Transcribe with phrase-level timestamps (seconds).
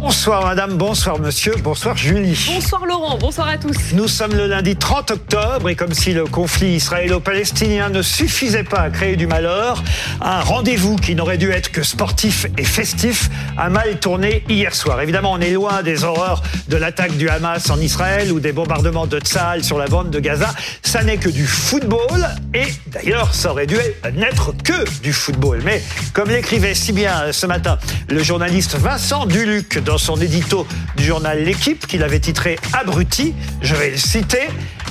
[0.00, 2.38] Bonsoir madame, bonsoir monsieur, bonsoir Julie.
[2.52, 3.76] Bonsoir Laurent, bonsoir à tous.
[3.94, 8.80] Nous sommes le lundi 30 octobre et comme si le conflit israélo-palestinien ne suffisait pas
[8.80, 9.82] à créer du malheur,
[10.20, 15.00] un rendez-vous qui n'aurait dû être que sportif et festif a mal tourné hier soir.
[15.00, 19.06] Évidemment, on est loin des horreurs de l'attaque du Hamas en Israël ou des bombardements
[19.06, 20.54] de Tzahal sur la bande de Gaza.
[20.82, 23.78] Ça n'est que du football et d'ailleurs, ça aurait dû
[24.14, 25.62] n'être que du football.
[25.64, 25.82] Mais
[26.12, 31.42] comme l'écrivait si bien ce matin le journaliste Vincent Duluc dans son édito du journal
[31.42, 34.48] L'équipe qu'il avait titré Abruti, je vais le citer,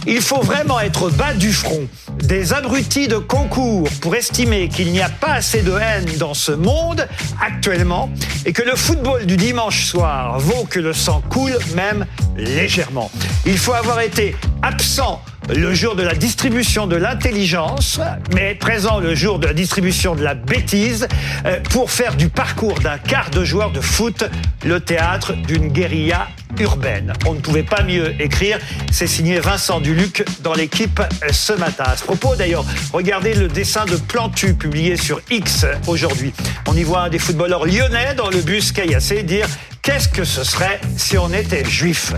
[0.07, 1.87] il faut vraiment être bas du front
[2.23, 6.53] des abrutis de concours pour estimer qu'il n'y a pas assez de haine dans ce
[6.53, 7.07] monde
[7.41, 8.09] actuellement
[8.45, 12.05] et que le football du dimanche soir vaut que le sang coule même
[12.37, 13.11] légèrement.
[13.45, 17.99] Il faut avoir été absent le jour de la distribution de l'intelligence,
[18.33, 21.07] mais présent le jour de la distribution de la bêtise,
[21.45, 24.23] euh, pour faire du parcours d'un quart de joueur de foot
[24.65, 26.27] le théâtre d'une guérilla
[26.59, 27.13] urbaine.
[27.25, 28.59] On ne pouvait pas mieux écrire.
[28.91, 31.85] C'est signé Vincent Duluc dans l'équipe ce matin.
[31.87, 36.33] À ce propos, d'ailleurs, regardez le dessin de Plantu publié sur X aujourd'hui.
[36.67, 39.47] On y voit un des footballeurs lyonnais dans le bus Caillassé dire
[39.85, 42.13] Qu'est-ce que ce serait si on était juif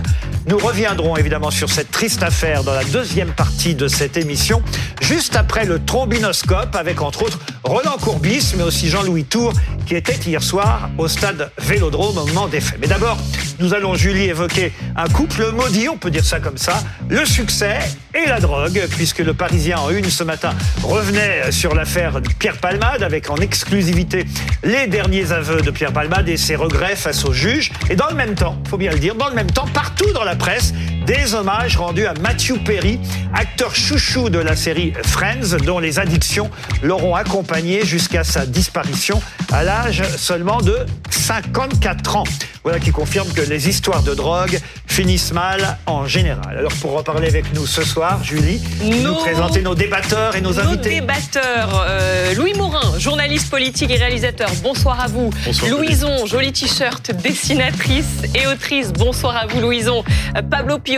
[0.46, 4.62] Nous reviendrons évidemment sur cette triste affaire dans la deuxième partie de cette émission,
[5.02, 9.52] juste après le trombinoscope avec entre autres Roland Courbis, mais aussi Jean-Louis Tour,
[9.84, 12.78] qui était hier soir au stade Vélodrome au moment des faits.
[12.80, 13.18] Mais d'abord,
[13.60, 17.78] nous allons, Julie, évoquer un couple maudit, on peut dire ça comme ça, le succès
[18.14, 23.02] et la drogue, puisque le Parisien en une ce matin revenait sur l'affaire Pierre Palmade
[23.02, 24.24] avec en exclusivité
[24.62, 27.70] les derniers aveux de Pierre Palmade et ses regrets face au juge.
[27.90, 30.24] Et dans le même temps, faut bien le dire, dans le même temps, partout dans
[30.24, 30.72] la presse,
[31.08, 33.00] des hommages rendus à Matthew Perry,
[33.32, 36.50] acteur chouchou de la série Friends, dont les addictions
[36.82, 40.76] l'auront accompagné jusqu'à sa disparition à l'âge seulement de
[41.08, 42.24] 54 ans.
[42.62, 46.58] Voilà qui confirme que les histoires de drogue finissent mal en général.
[46.58, 50.60] Alors pour reparler avec nous ce soir, Julie, nous présenter nos débatteurs et nos, nos
[50.60, 51.00] invités.
[51.00, 55.30] débatteurs, euh, Louis Morin, journaliste politique et réalisateur, bonsoir à vous.
[55.46, 60.04] Bonsoir, Louison, joli t-shirt, dessinatrice et autrice, bonsoir à vous Louison.
[60.36, 60.42] Euh,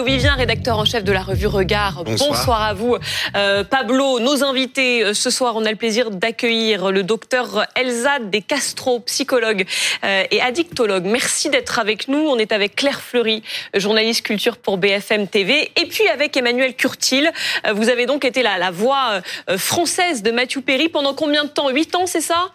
[0.00, 2.62] Pablo Pio-Vivien, rédacteur en chef de la revue Regard, Bonsoir.
[2.62, 2.96] à vous.
[3.36, 8.30] Euh, Pablo, nos invités, euh, ce soir on a le plaisir d'accueillir le docteur Elzad
[8.30, 9.66] Des Castro, psychologue
[10.04, 11.04] euh, et addictologue.
[11.04, 12.18] Merci d'être avec nous.
[12.18, 13.42] On est avec Claire Fleury,
[13.74, 17.30] journaliste culture pour BFM TV, et puis avec Emmanuel Curtil.
[17.66, 19.20] Euh, Vous avez donc été la, la voix
[19.58, 21.68] française de Matthew Perry pendant combien de temps?
[21.68, 22.52] Huit ans, c'est ça?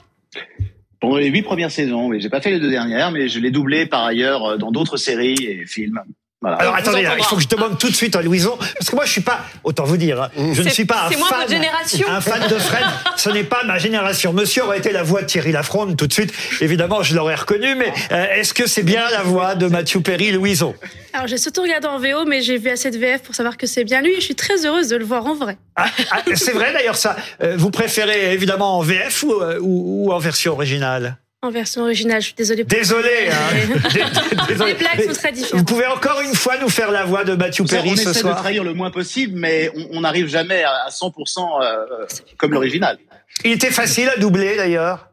[0.99, 3.51] Pendant les huit premières saisons, oui, j'ai pas fait les deux dernières, mais je l'ai
[3.51, 6.01] doublé par ailleurs dans d'autres séries et films.
[6.45, 6.57] Voilà.
[6.57, 8.95] Alors attendez, là, il faut que je demande tout de suite à Louison, parce que
[8.95, 11.49] moi je suis pas, autant vous dire, hein, je ne suis pas un fan, votre
[11.49, 12.07] génération.
[12.07, 12.83] un fan de Fred.
[13.17, 14.31] Ce n'est pas ma génération.
[14.31, 16.31] Monsieur aurait été la voix de Thierry Lafronde tout de suite.
[16.61, 20.31] Évidemment, je l'aurais reconnu, mais euh, est-ce que c'est bien la voix de Mathieu Perry,
[20.31, 20.75] Louison
[21.13, 23.65] Alors j'ai surtout regardé en VO, mais j'ai vu assez de VF pour savoir que
[23.65, 24.11] c'est bien lui.
[24.11, 25.57] Et je suis très heureuse de le voir en vrai.
[25.75, 27.15] Ah, ah, C'est vrai d'ailleurs ça.
[27.41, 31.17] Euh, Vous préférez évidemment en VF ou, euh, ou- ou en version originale?
[31.41, 32.63] En version originale, je suis désolée.
[32.63, 33.29] pour- Désolé.
[33.29, 33.55] Hein.
[34.65, 37.63] Les blagues sont très Vous pouvez encore une fois nous faire la voix de Mathieu
[37.63, 40.63] on Perry ce essaie de soir trahir le moins possible, mais on on n'arrive jamais
[40.63, 42.05] à à 100% euh,
[42.37, 42.97] comme l'original.
[43.43, 45.09] Il était facile à doubler d'ailleurs.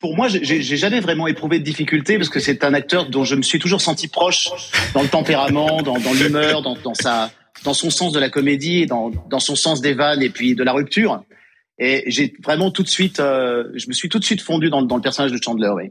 [0.00, 3.24] Pour moi, j'ai j'ai jamais vraiment éprouvé de difficulté parce que c'est un acteur dont
[3.24, 4.50] je me suis toujours senti proche
[4.92, 7.30] dans le tempérament, dans, dans l'humeur, dans, dans sa,
[7.64, 10.62] dans son sens de la comédie, dans, dans son sens des vannes et puis de
[10.62, 11.22] la rupture.
[11.78, 14.80] Et j'ai vraiment tout de suite, euh, je me suis tout de suite fondu dans,
[14.80, 15.72] le- dans le personnage de Chandler.
[15.74, 15.90] Oui.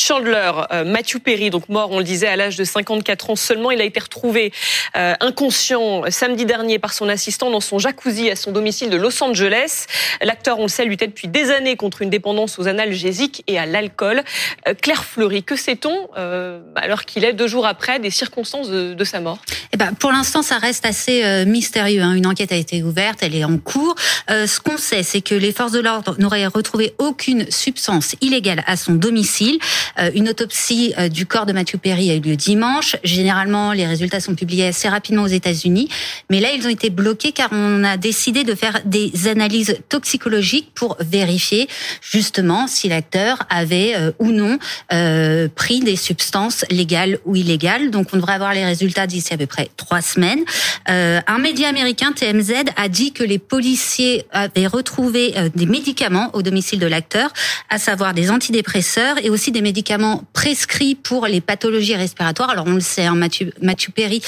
[0.00, 3.70] Chandler, euh, Matthew Perry, donc mort, on le disait, à l'âge de 54 ans seulement.
[3.70, 4.50] Il a été retrouvé
[4.96, 8.96] euh, inconscient euh, samedi dernier par son assistant dans son jacuzzi à son domicile de
[8.96, 9.84] Los Angeles.
[10.22, 13.66] L'acteur, on le sait, luttait depuis des années contre une dépendance aux analgésiques et à
[13.66, 14.22] l'alcool.
[14.66, 19.04] Euh, Claire Fleury, que sait-on, euh, alors qu'il est deux jours après des circonstances de,
[19.04, 19.38] sa mort?
[19.72, 22.00] Eh ben, pour l'instant, ça reste assez mystérieux.
[22.00, 22.14] hein.
[22.14, 23.94] Une enquête a été ouverte, elle est en cours.
[24.28, 28.76] Ce qu'on sait, c'est que les forces de l'ordre n'auraient retrouvé aucune substance illégale à
[28.76, 29.58] son domicile.
[29.98, 32.96] Euh, une autopsie euh, du corps de Matthew Perry a eu lieu dimanche.
[33.04, 35.88] Généralement, les résultats sont publiés assez rapidement aux États-Unis,
[36.30, 40.70] mais là, ils ont été bloqués car on a décidé de faire des analyses toxicologiques
[40.74, 41.68] pour vérifier
[42.00, 44.58] justement si l'acteur avait euh, ou non
[44.92, 47.90] euh, pris des substances légales ou illégales.
[47.90, 50.44] Donc, on devrait avoir les résultats d'ici à peu près trois semaines.
[50.88, 56.30] Euh, un média américain, TMZ, a dit que les policiers avaient retrouvé euh, des médicaments
[56.32, 57.32] au domicile de l'acteur,
[57.68, 62.50] à savoir des antidépresseurs et aussi des médicaments médicaments prescrits pour les pathologies respiratoires.
[62.50, 64.20] Alors on le sait, hein, Mathieu, Mathieu Perry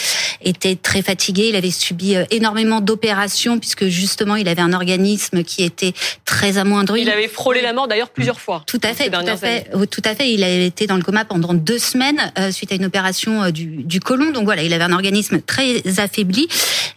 [0.42, 5.44] était très fatigué, il avait subi euh, énormément d'opérations puisque justement il avait un organisme
[5.44, 5.92] qui était
[6.24, 7.02] très amoindri.
[7.02, 8.62] Il avait frôlé la mort d'ailleurs plusieurs fois.
[8.66, 10.32] Tout à fait, tout à fait, oh, tout à fait.
[10.32, 13.66] Il a été dans le coma pendant deux semaines euh, suite à une opération du,
[13.66, 14.30] du côlon.
[14.30, 16.48] Donc voilà, il avait un organisme très affaibli.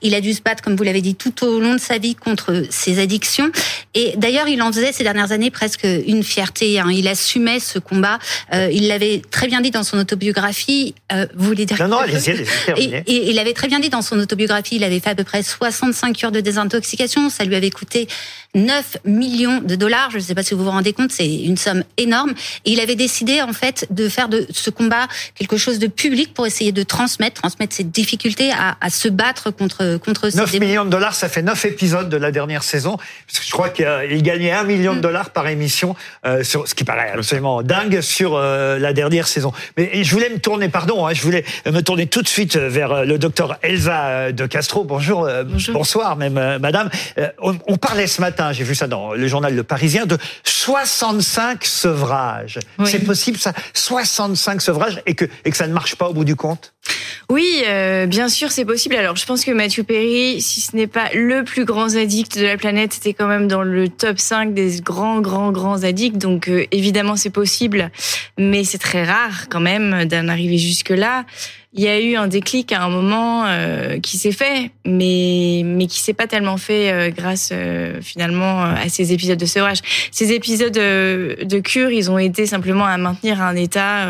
[0.02, 2.16] Il a dû se battre, comme vous l'avez dit, tout au long de sa vie
[2.16, 3.52] contre ses addictions.
[3.96, 6.80] Et d'ailleurs, il en faisait ces dernières années presque une fierté.
[6.80, 6.90] Hein.
[6.92, 8.20] Il assumait ce combat.
[8.54, 10.96] Euh, il l'avait très bien dit dans son autobiographie.
[11.12, 14.02] Euh, vous voulez dire Non, non, allez-y, allez et, il avait très bien dit dans
[14.02, 14.76] son autobiographie.
[14.76, 17.30] Il avait fait à peu près 65 cures de désintoxication.
[17.30, 18.08] Ça lui avait coûté
[18.54, 20.12] 9 millions de dollars.
[20.12, 22.34] Je ne sais pas si vous vous rendez compte, c'est une somme énorme.
[22.66, 26.34] Et il avait décidé en fait de faire de ce combat quelque chose de public
[26.34, 30.86] pour essayer de transmettre, transmettre ses difficultés à, à se battre contre contre 9 millions
[30.86, 32.98] de dollars, ça fait 9 épisodes de la dernière saison.
[33.28, 35.96] Parce que je crois qu'il gagnait 1 million de dollars par émission,
[36.26, 39.52] euh, sur, ce qui paraît absolument dingue sur euh, la dernière saison.
[39.78, 42.92] Mais je voulais me tourner, pardon, hein, je voulais me tourner tout de suite vers
[42.92, 44.84] euh, le docteur Elsa de Castro.
[44.84, 45.74] Bonjour, Bonjour.
[45.74, 46.90] bonsoir même, madame.
[47.42, 51.64] On, on, parlait ce matin, j'ai vu ça dans le journal Le Parisien, de 65
[51.64, 52.60] sevrages.
[52.86, 56.26] C'est possible ça 65 sevrages et que, et que ça ne marche pas au bout
[56.26, 56.74] du compte?
[57.30, 58.96] Oui, euh, bien sûr, c'est possible.
[58.96, 62.46] Alors, je pense que Matthew Perry, si ce n'est pas le plus grand addict de
[62.46, 66.18] la planète, c'était quand même dans le top 5 des grands, grands, grands addicts.
[66.18, 67.90] Donc, euh, évidemment, c'est possible,
[68.38, 71.26] mais c'est très rare quand même d'en arriver jusque-là.
[71.74, 75.88] Il y a eu un déclic à un moment euh, qui s'est fait, mais mais
[75.88, 77.52] qui s'est pas tellement fait grâce
[78.02, 79.80] finalement à ces épisodes de sevrage.
[80.12, 84.08] Ces épisodes de cure, ils ont été simplement à maintenir un état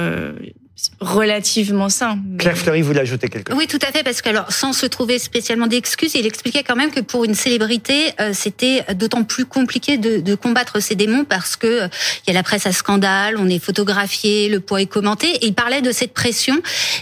[0.99, 2.19] relativement sain.
[2.37, 4.85] Claire Fleury, vous l'ajoutez quelque chose Oui, tout à fait, parce que alors, sans se
[4.85, 9.45] trouver spécialement d'excuses, il expliquait quand même que pour une célébrité, euh, c'était d'autant plus
[9.45, 11.87] compliqué de, de, combattre ces démons parce que euh,
[12.25, 15.47] il y a la presse à scandale, on est photographié, le poids est commenté, et
[15.47, 16.61] il parlait de cette pression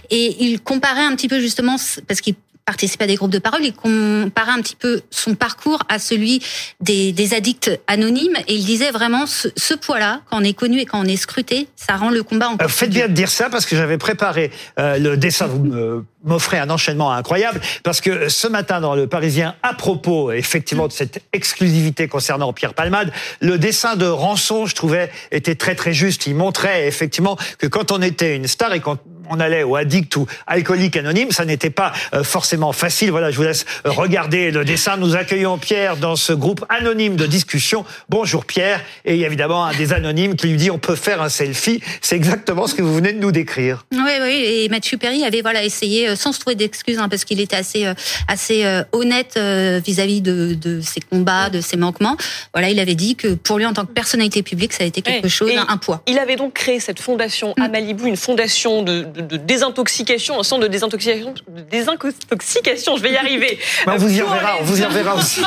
[0.10, 1.78] et il comparait un petit peu justement
[2.08, 2.36] parce qu'il
[2.66, 6.42] participer à des groupes de parole, il comparait un petit peu son parcours à celui
[6.80, 10.80] des, des addicts anonymes et il disait vraiment ce, ce poids-là, quand on est connu
[10.80, 13.30] et quand on est scruté, ça rend le combat encore euh, Faites bien de dire
[13.30, 15.48] ça parce que j'avais préparé euh, le dessin.
[15.48, 20.88] Vous m'offrez un enchaînement incroyable parce que ce matin dans le Parisien, à propos effectivement
[20.88, 23.12] de cette exclusivité concernant Pierre Palmade,
[23.42, 26.28] le dessin de Rançon, je trouvais, était très très juste.
[26.28, 28.98] Il montrait effectivement que quand on était une star et quand
[29.30, 33.12] on allait au addict ou alcoolique anonyme, ça n'était pas euh, forcément facile.
[33.12, 34.98] Voilà, je vous laisse euh, regarder le dessin.
[34.98, 37.86] Nous accueillons Pierre dans ce groupe anonyme de discussion.
[38.10, 38.82] Bonjour Pierre.
[39.06, 41.30] Et il y a évidemment un des anonymes qui lui dit on peut faire un
[41.30, 41.82] selfie.
[42.02, 43.86] C'est exactement ce que vous venez de nous décrire.
[43.92, 44.44] Oui, oui.
[44.46, 47.56] Et Mathieu Perry avait voilà essayé euh, sans se trouver d'excuses hein, parce qu'il était
[47.56, 47.86] assez
[48.28, 49.38] assez honnête
[49.86, 52.18] vis-à-vis de, de ses combats, de ses manquements.
[52.54, 55.02] Voilà, il avait dit que pour lui en tant que personnalité publique, ça a été
[55.02, 56.02] quelque chose, un poids.
[56.08, 60.64] Il avait donc créé cette fondation à Malibu, une fondation de de, désintoxication, un centre
[60.64, 63.60] de désintoxication, de désintoxication, je vais y arriver.
[63.88, 65.42] on vous y reverra, on vous y reverra aussi.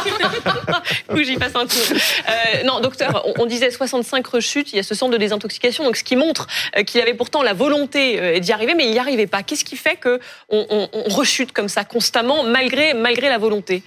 [1.13, 1.83] Où j'y passe un tour.
[1.91, 5.97] Euh, non, docteur, on, disait 65 rechutes, il y a ce centre de désintoxication, donc
[5.97, 6.47] ce qui montre
[6.77, 9.43] euh, qu'il avait pourtant la volonté euh, d'y arriver, mais il n'y arrivait pas.
[9.43, 13.83] Qu'est-ce qui fait que on, rechute comme ça constamment, malgré, malgré la volonté?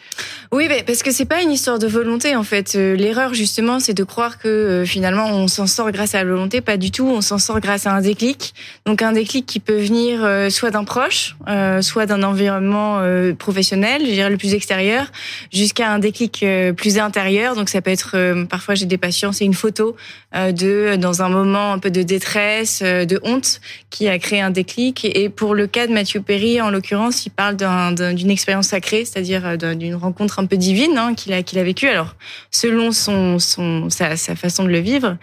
[0.51, 2.73] Oui, parce que c'est pas une histoire de volonté en fait.
[2.73, 6.61] L'erreur justement, c'est de croire que finalement on s'en sort grâce à la volonté.
[6.61, 7.05] Pas du tout.
[7.05, 8.53] On s'en sort grâce à un déclic.
[8.85, 13.33] Donc un déclic qui peut venir euh, soit d'un proche, euh, soit d'un environnement euh,
[13.33, 15.05] professionnel, je dirais le plus extérieur,
[15.51, 17.55] jusqu'à un déclic plus intérieur.
[17.55, 19.95] Donc ça peut être, parfois j'ai des patients, c'est une photo
[20.33, 25.05] de dans un moment un peu de détresse, de honte, qui a créé un déclic.
[25.05, 29.57] Et pour le cas de Mathieu Perry, en l'occurrence, il parle d'une expérience sacrée, c'est-à-dire
[29.57, 31.87] d'une rencontre un peu divine hein, qu'il a vécue.
[31.87, 32.15] Alors
[32.51, 35.17] selon sa, façon de le vivre,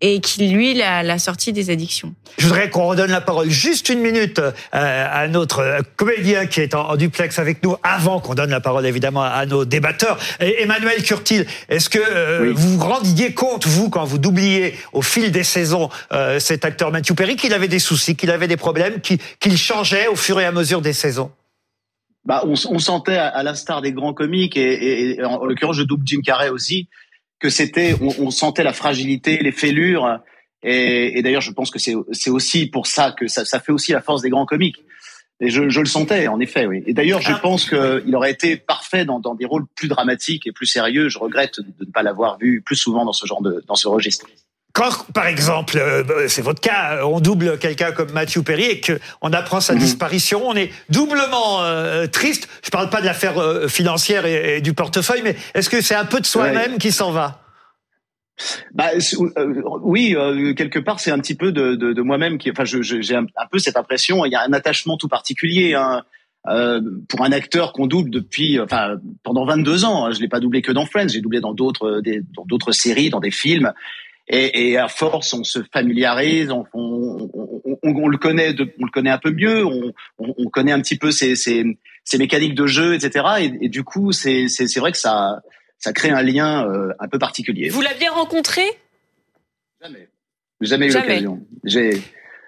[0.00, 2.14] et qui lui l'a, la sortie des addictions.
[2.38, 6.74] Je voudrais qu'on redonne la parole juste une minute euh, à notre comédien qui est
[6.74, 10.18] en, duplex avec nous avant qu'on donne la parole évidemment à nos débatteurs.
[10.40, 15.30] Emmanuel Curtil, est-ce que euh, vous vous rendiez compte, vous, quand vous doubliez au fil
[15.30, 19.00] des saisons euh, cet acteur Matthew Perry, qu'il avait des soucis, qu'il avait des problèmes,
[19.00, 21.30] qu'il changeait au fur et à mesure des saisons?
[22.24, 26.50] Bah, on, sentait, à, l'instar des grands comiques, et, en, l'occurrence, je double Jim Carrey
[26.50, 26.88] aussi,
[27.40, 30.20] que c'était, on, sentait la fragilité, les fêlures,
[30.62, 33.92] et, et d'ailleurs, je pense que c'est aussi pour ça que ça, ça, fait aussi
[33.92, 34.84] la force des grands comiques.
[35.40, 36.84] Et je, je le sentais, en effet, oui.
[36.86, 37.40] Et d'ailleurs, je ah.
[37.42, 41.08] pense qu'il aurait été parfait dans, dans, des rôles plus dramatiques et plus sérieux.
[41.08, 43.88] Je regrette de ne pas l'avoir vu plus souvent dans ce genre de, dans ce
[43.88, 44.26] registre.
[44.72, 49.32] Quand, par exemple, euh, c'est votre cas, on double quelqu'un comme Matthew Perry et qu'on
[49.32, 49.80] apprend sa mhm.
[49.80, 52.48] disparition, on est doublement euh, triste.
[52.64, 56.06] Je parle pas de l'affaire euh, financière et, du portefeuille, mais est-ce que c'est un
[56.06, 57.41] peu de soi-même qui s'en va?
[58.72, 62.50] Bah, euh, oui, euh, quelque part, c'est un petit peu de, de, de moi-même qui.
[62.50, 64.24] Enfin, j'ai un, peu cette impression.
[64.24, 65.74] Il y a un attachement tout particulier.
[65.74, 66.02] Hein,
[66.48, 70.06] euh, pour un acteur qu'on double depuis, enfin, pendant 22 ans.
[70.06, 70.10] Hein.
[70.12, 71.08] Je l'ai pas doublé que dans Friends.
[71.08, 72.02] J'ai doublé dans d'autres,
[72.36, 73.72] dans d'autres séries, dans des films.
[74.28, 78.86] Et, et, à force, on se familiarise, on, on, on, on, le connaît, de, on
[78.86, 81.64] le connaît un peu mieux, on, connaît un petit peu ses, ses,
[82.04, 83.24] ses mécaniques de jeu, etc.
[83.40, 84.46] Et, et du coup, c'est
[84.78, 85.42] vrai que ça
[85.82, 87.68] ça crée un lien euh, un peu particulier.
[87.68, 88.62] Vous l'aviez rencontré?
[89.82, 90.08] Jamais.
[90.60, 91.40] Jamais eu l'occasion.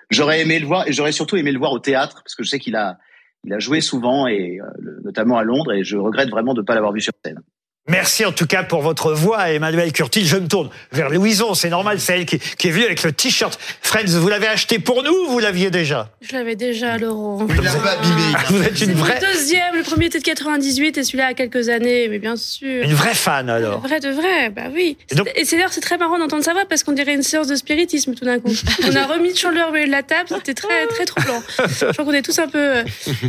[0.09, 2.51] j'aurais aimé le voir et j'aurais surtout aimé le voir au théâtre parce que je
[2.51, 2.97] sais qu'il a,
[3.43, 4.67] il a joué souvent et euh,
[5.03, 7.41] notamment à Londres et je regrette vraiment de ne pas l'avoir vu sur scène.
[7.87, 10.25] Merci en tout cas pour votre voix, Emmanuel Curtil.
[10.25, 13.13] Je me tourne vers Louison, c'est normal, c'est elle qui, qui, est venue avec le
[13.13, 13.59] t-shirt.
[13.83, 16.09] Friends, vous l'avez acheté pour nous ou vous l'aviez déjà?
[16.23, 17.45] Je l'avais déjà, Laurent.
[17.45, 18.23] Vous l'avez abîmé.
[18.49, 19.21] Vous êtes une vraie.
[19.21, 22.83] Le deuxième, le premier était de 98 et celui-là a quelques années, mais bien sûr.
[22.83, 23.81] Une vraie fan alors.
[23.81, 24.97] Vrai de vrai, bah oui.
[25.37, 28.15] Et, c'est d'ailleurs c'est très marrant d'entendre ça parce qu'on dirait une séance de spiritisme
[28.15, 28.53] tout d'un coup.
[28.91, 31.43] On a remis Chandler au milieu de la table, c'était très très troublant.
[31.59, 32.59] Je crois qu'on est tous un peu.
[32.79, 32.85] Euh,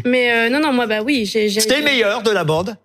[0.06, 1.50] mais euh, non non moi bah oui j'ai.
[1.50, 2.78] C'était le meilleur de la bande.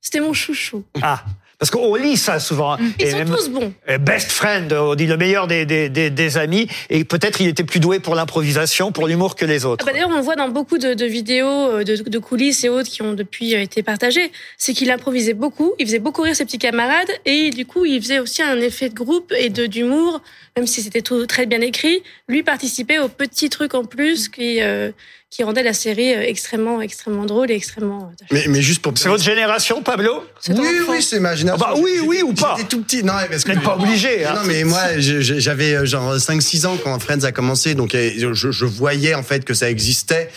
[0.00, 0.84] C'était mon chouchou.
[1.02, 1.24] Ah.
[1.60, 2.78] Parce qu'on lit ça souvent.
[2.78, 2.92] Mm.
[2.98, 3.74] Ils sont tous bons.
[3.90, 6.66] Euh, best friend, on dit le meilleur des, des, des, des amis.
[6.88, 9.84] Et peut-être il était plus doué pour l'improvisation, pour l'humour que les autres.
[9.86, 12.64] Ah bah D'ailleurs, on le voit dans beaucoup de, de vidéos, euh, de, de, coulisses
[12.64, 14.32] et autres qui ont depuis été partagées.
[14.56, 17.10] C'est qu'il improvisait beaucoup, il faisait beaucoup rire ses petits camarades.
[17.26, 20.22] Et du coup, il faisait aussi un effet de groupe et d'humour,
[20.56, 22.02] même si c'était tout très bien écrit.
[22.26, 24.62] Lui participait aux petits trucs en plus qui...
[24.62, 24.92] Euh,
[25.30, 28.10] qui rendait la série euh, extrêmement, extrêmement drôle et extrêmement.
[28.10, 28.92] Euh, mais, mais juste pour.
[28.98, 30.24] C'est votre génération, Pablo?
[30.48, 30.56] Oui,
[30.88, 31.64] oui, c'est ma génération.
[31.68, 33.04] Ah bah oui, oui ou pas J'étais tout petit.
[33.04, 33.52] Non, parce que.
[33.60, 34.24] pas obligé.
[34.24, 34.34] Hein.
[34.34, 38.64] Non, mais moi, j'avais euh, genre 5-6 ans quand Friends a commencé, donc je, je,
[38.64, 40.30] voyais en fait que ça existait.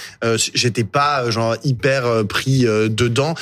[0.54, 3.36] J'étais pas genre hyper pris dedans,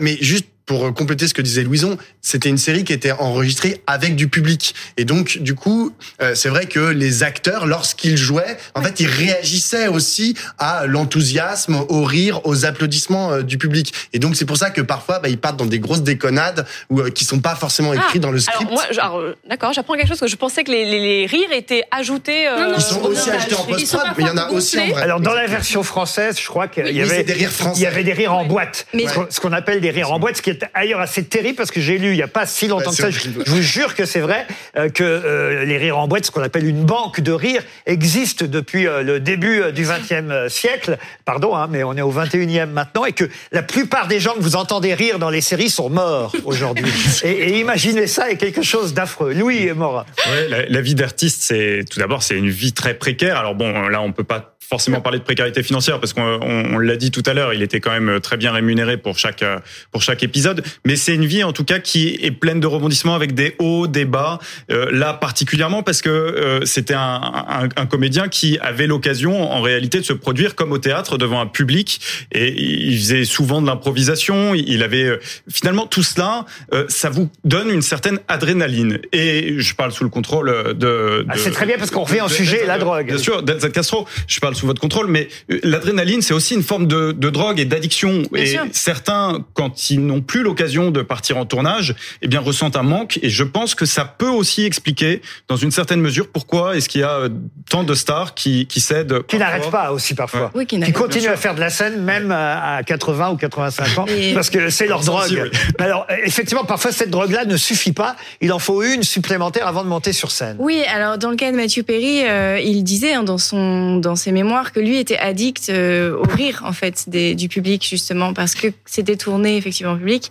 [0.00, 4.16] mais juste pour compléter ce que disait Louison, c'était une série qui était enregistrée avec
[4.16, 4.74] du public.
[4.96, 9.06] Et donc, du coup, euh, c'est vrai que les acteurs, lorsqu'ils jouaient, en fait, ils
[9.06, 13.94] réagissaient aussi à l'enthousiasme, au rire, aux applaudissements euh, du public.
[14.12, 17.00] Et donc, c'est pour ça que parfois, bah, ils partent dans des grosses déconnades ou
[17.00, 18.68] euh, qui sont pas forcément ah, écrits dans le script.
[18.90, 22.46] Alors, moi, d'accord, j'apprends quelque chose que je pensais que les, les, rires étaient ajoutés.
[22.50, 24.86] Non, non, ils sont aussi ajoutés en post-prod, mais il y en a aussi en
[24.88, 25.02] vrai.
[25.02, 27.80] Alors, dans la version française, je crois qu'il y avait des rires français.
[27.80, 28.88] Il y avait des rires en boîte.
[29.30, 31.80] Ce qu'on appelle des rires en boîte, ce qui est ailleurs assez terrible parce que
[31.80, 34.20] j'ai lu il n'y a pas si longtemps que ça, je, vous jure que c'est
[34.20, 34.46] vrai,
[34.76, 38.44] euh, que euh, les rires en boîte, ce qu'on appelle une banque de rires, existe
[38.44, 40.98] depuis euh, le début du XXe siècle.
[41.24, 44.40] Pardon, hein, mais on est au XXIe maintenant et que la plupart des gens que
[44.40, 46.92] vous entendez rire dans les séries sont morts aujourd'hui.
[47.22, 49.32] et, et, imaginez ça est quelque chose d'affreux.
[49.32, 50.06] Louis est mort.
[50.26, 53.38] Ouais, la, la vie d'artiste, c'est tout d'abord c'est une vie très précaire.
[53.38, 56.96] Alors bon, là on peut pas forcément parler de précarité financière parce qu'on on, l'a
[56.96, 59.44] dit tout à l'heure, il était quand même très bien rémunéré pour chaque
[59.92, 60.62] pour chaque épisode.
[60.84, 63.86] Mais c'est une vie en tout cas qui est pleine de rebondissements avec des hauts,
[63.86, 64.38] des bas.
[64.70, 69.60] Euh, là particulièrement parce que euh, c'était un, un, un, comédien qui avait l'occasion en
[69.60, 72.00] réalité de se produire comme au théâtre devant un public
[72.32, 74.54] et il faisait souvent de l'improvisation.
[74.54, 75.20] Il avait euh,
[75.50, 78.98] finalement tout cela, euh, ça vous donne une certaine adrénaline.
[79.12, 80.72] Et je parle sous le contrôle de.
[80.72, 83.06] de ah, c'est très bien parce qu'on revient au sujet la drogue.
[83.06, 84.06] Bien sûr, Denzel Castro.
[84.26, 87.60] Je parle sous votre contrôle, mais euh, l'adrénaline, c'est aussi une forme de, de drogue
[87.60, 88.22] et d'addiction.
[88.34, 88.64] Et sûr.
[88.72, 93.18] certains, quand ils n'ont plus l'occasion de partir en tournage, eh bien ressentent un manque.
[93.22, 97.02] Et je pense que ça peut aussi expliquer, dans une certaine mesure, pourquoi est-ce qu'il
[97.02, 97.28] y a euh,
[97.70, 99.22] tant de stars qui, qui cèdent.
[99.26, 100.50] Qui n'arrêtent pas aussi parfois.
[100.54, 104.06] Oui, qui, qui continuent à faire de la scène même à 80 ou 85 ans,
[104.08, 104.34] et...
[104.34, 105.50] parce que c'est leur drogue.
[105.78, 108.16] Alors effectivement, parfois cette drogue-là ne suffit pas.
[108.40, 110.56] Il en faut une supplémentaire avant de monter sur scène.
[110.58, 114.16] Oui, alors dans le cas de Mathieu Perry, euh, il disait hein, dans son dans
[114.16, 118.32] ses mémoires que lui était addict euh, au rire en fait des, du public justement
[118.32, 120.30] parce que c'était tourné effectivement au public.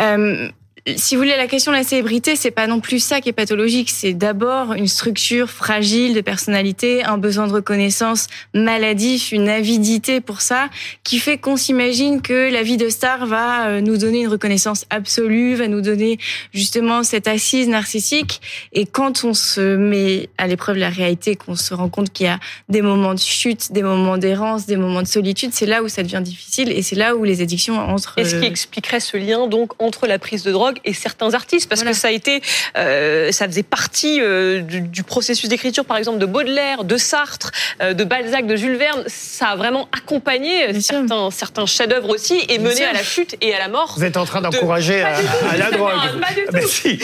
[0.00, 0.48] Euh,
[0.96, 3.34] si vous voulez, la question de la célébrité, c'est pas non plus ça qui est
[3.34, 3.90] pathologique.
[3.90, 10.40] C'est d'abord une structure fragile de personnalité, un besoin de reconnaissance maladif, une avidité pour
[10.40, 10.68] ça,
[11.04, 14.86] qui fait qu'on s'imagine que la vie de star va euh, nous donner une reconnaissance
[14.90, 16.18] absolue, va nous donner
[16.54, 18.40] justement cette assise narcissique.
[18.72, 22.26] Et quand on se met à l'épreuve de la réalité, qu'on se rend compte qu'il
[22.26, 25.82] y a des moments de chute, des moments d'errance, des moments de solitude, c'est là
[25.82, 28.18] où ça devient difficile et c'est là où les addictions entrent.
[28.18, 31.80] Est-ce qui expliquerait ce lien donc entre la prise de drogue et certains artistes, parce
[31.80, 31.92] voilà.
[31.92, 32.42] que ça a été,
[32.76, 37.50] euh, ça faisait partie euh, du, du, processus d'écriture, par exemple, de Baudelaire, de Sartre,
[37.82, 39.02] euh, de Balzac, de Jules Verne.
[39.06, 43.54] Ça a vraiment accompagné Bien certains, certains chefs-d'œuvre aussi et mené à la chute et
[43.54, 43.94] à la mort.
[43.96, 45.04] Vous êtes en train d'encourager de...
[45.04, 45.92] à, à, la drogue.
[46.14, 46.68] Non, pas du tout.
[46.68, 47.00] Si.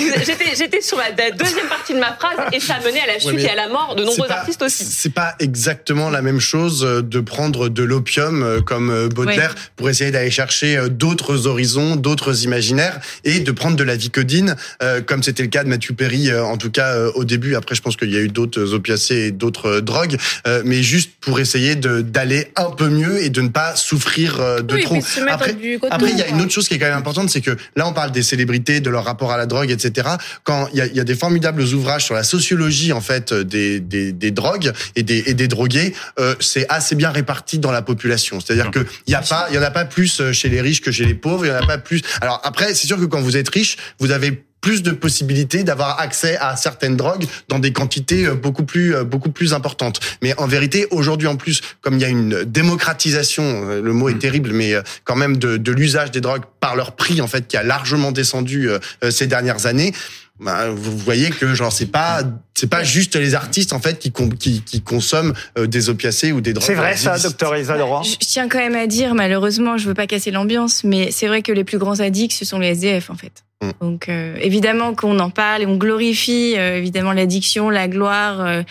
[0.56, 3.32] J'étais sur la deuxième partie de ma phrase et ça a mené à la chute
[3.32, 4.84] ouais, et à la mort de nombreux pas, artistes aussi.
[4.84, 9.62] C'est pas exactement la même chose de prendre de l'opium comme Baudelaire oui.
[9.76, 15.00] pour essayer d'aller chercher d'autres horizons, d'autres imaginaires et de prendre de la vicodine, euh,
[15.00, 17.56] comme c'était le cas de Matthew Perry, euh, en tout cas euh, au début.
[17.56, 20.16] Après, je pense qu'il y a eu d'autres opiacés et d'autres drogues,
[20.64, 24.74] mais juste pour essayer de d'aller un peu mieux et de ne pas souffrir de
[24.74, 24.98] Oui, trop.
[25.28, 27.30] Après, du côté, après, il y a une autre chose qui est quand même importante,
[27.30, 30.08] c'est que là, on parle des célébrités, de leur rapport à la drogue, etc.
[30.44, 33.32] Quand il y a, il y a des formidables ouvrages sur la sociologie en fait
[33.32, 37.72] des des, des drogues et des et des drogués, euh, c'est assez bien réparti dans
[37.72, 38.40] la population.
[38.40, 40.80] C'est-à-dire que il y a pas, il y en a pas plus chez les riches
[40.80, 41.46] que chez les pauvres.
[41.46, 42.02] Il y en a pas plus.
[42.20, 46.00] Alors après, c'est sûr que quand vous êtes riche, vous avez plus de possibilités d'avoir
[46.00, 50.00] accès à certaines drogues dans des quantités euh, beaucoup plus euh, beaucoup plus importantes.
[50.22, 54.08] Mais en vérité, aujourd'hui en plus, comme il y a une démocratisation, euh, le mot
[54.08, 54.74] est terrible, mais
[55.04, 58.10] quand même de, de l'usage des drogues par leur prix en fait qui a largement
[58.10, 58.68] descendu
[59.08, 59.92] ces dernières années.
[60.40, 62.22] Bah, vous voyez que genre c'est pas
[62.54, 66.32] c'est pas juste les artistes en fait qui com- qui, qui consomment euh, des opiacés
[66.32, 66.66] ou des drogues.
[66.66, 69.94] C'est vrai ça, docteur Laurent Je je tiens quand même à dire, malheureusement, je veux
[69.94, 73.10] pas casser l'ambiance, mais c'est vrai que les plus grands addicts, ce sont les SDF,
[73.10, 73.44] en fait.
[73.62, 73.70] Mm.
[73.80, 78.62] Donc, euh, évidemment qu'on en parle et on glorifie, euh, évidemment, l'addiction, la gloire, euh,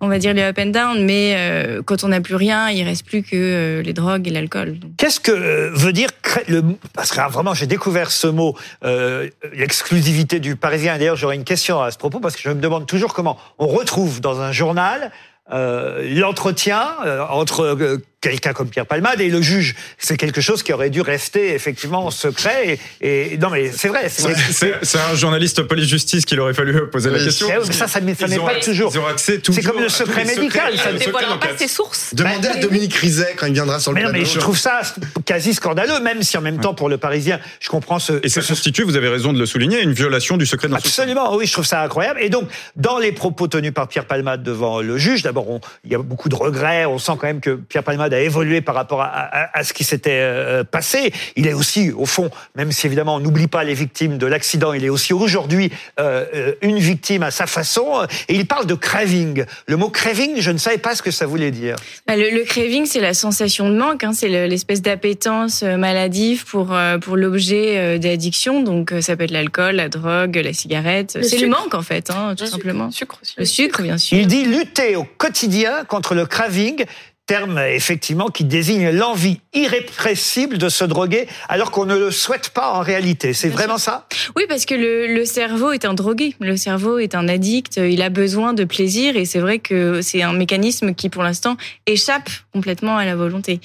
[0.00, 2.82] on va dire les up and down, mais euh, quand on n'a plus rien, il
[2.82, 4.76] reste plus que euh, les drogues et l'alcool.
[4.98, 6.08] Qu'est-ce que euh, veut dire
[6.48, 10.98] le parce que ah, vraiment j'ai découvert ce mot euh, l'exclusivité du Parisien.
[10.98, 13.66] D'ailleurs j'aurais une question à ce propos parce que je me demande toujours comment on
[13.66, 15.12] retrouve dans un journal
[15.52, 19.74] euh, l'entretien euh, entre euh, quelqu'un comme Pierre Palmade et le juge.
[19.98, 22.78] C'est quelque chose qui aurait dû rester effectivement secret.
[23.00, 24.08] Et, et- non mais c'est vrai.
[24.08, 27.48] C'est un journaliste police-justice qu'il aurait fallu poser la question.
[27.50, 28.90] Eh mais ça, ça ne n'est pas accès- toujours.
[28.94, 32.14] Ils ont accès C'est comme le secret médical, ça ne dévoilera pas ses sources.
[32.14, 34.18] Demandez à Dominique Rizet quand il viendra sur le Mais plateau.
[34.18, 34.80] mais je trouve ça
[35.26, 38.14] quasi scandaleux, même si en même temps pour le Parisien, je comprends ce.
[38.22, 40.74] Et ça constitue, vous avez raison de le souligner, une violation du secret de.
[40.74, 42.20] Absolument, oui, je trouve ça incroyable.
[42.22, 45.94] Et donc, dans les propos tenus par Pierre Palmade devant le juge, d'abord, il y
[45.94, 46.86] a beaucoup de regrets.
[46.86, 49.72] On sent quand même que Pierre Palmade a évolué par rapport à, à- à ce
[49.72, 51.12] qui s'était euh, passé.
[51.36, 54.72] Il est aussi, au fond, même si évidemment on n'oublie pas les victimes de l'accident,
[54.72, 58.06] il est aussi aujourd'hui euh, euh, une victime à sa façon.
[58.28, 59.44] Et il parle de craving.
[59.66, 61.76] Le mot craving, je ne savais pas ce que ça voulait dire.
[62.06, 66.44] bah, le, le craving, c'est la sensation de manque, hein, c'est le- l'espèce d'appétence maladive
[66.46, 68.62] pour euh, pour l'objet euh, d'addiction.
[68.62, 71.18] Donc, euh, ça peut être l'alcool, la drogue, la cigarette.
[71.22, 72.90] C'est le manque en fait, hein, tout simplement.
[72.90, 73.34] Sucre aussi.
[73.38, 74.16] Le sucre, bien sûr.
[74.18, 76.84] Il dit lutter au quotidien contre le craving,
[77.26, 82.72] terme effectivement qui désigne l'envie irrépressible de se droguer alors qu'on ne le souhaite pas
[82.72, 83.32] en réalité.
[83.32, 84.06] C'est vraiment ça?
[84.36, 86.34] Oui, parce que le, le cerveau est un drogué.
[86.40, 87.78] Le cerveau est un addict.
[87.78, 91.56] Il a besoin de plaisir et c'est vrai que c'est un mécanisme qui, pour l'instant,
[91.86, 93.60] échappe complètement à la volonté.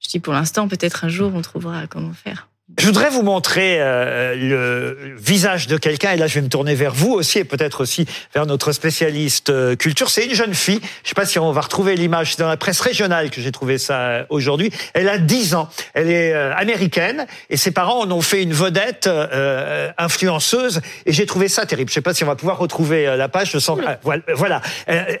[0.00, 2.48] Je dis pour l'instant, peut-être un jour on trouvera comment faire.
[2.78, 6.74] Je voudrais vous montrer euh, le visage de quelqu'un, et là je vais me tourner
[6.74, 10.10] vers vous aussi, et peut-être aussi vers notre spécialiste euh, culture.
[10.10, 12.48] C'est une jeune fille, je ne sais pas si on va retrouver l'image, c'est dans
[12.48, 14.70] la presse régionale que j'ai trouvé ça euh, aujourd'hui.
[14.92, 18.52] Elle a 10 ans, elle est euh, américaine, et ses parents en ont fait une
[18.52, 21.88] vedette euh, influenceuse, et j'ai trouvé ça terrible.
[21.90, 23.78] Je ne sais pas si on va pouvoir retrouver la page, je sens...
[23.86, 24.60] ah, voilà, voilà.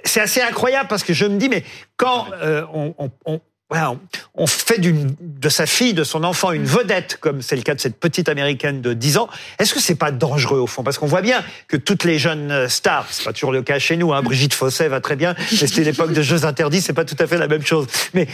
[0.04, 1.64] C'est assez incroyable, parce que je me dis, mais
[1.96, 2.26] quand
[2.74, 7.56] on- on- on on, fait de sa fille, de son enfant, une vedette, comme c'est
[7.56, 9.28] le cas de cette petite américaine de 10 ans.
[9.58, 10.84] Est-ce que c'est pas dangereux au fond?
[10.84, 13.78] Parce qu'on voit bien que toutes les jeunes euh, stars, c'est pas toujours le cas
[13.78, 14.12] chez nous.
[14.12, 17.16] Hein, Brigitte Fosset va très bien, mais c'était l'époque de Jeux interdits, c'est pas tout
[17.18, 17.86] à fait la même chose.
[18.14, 18.28] Mais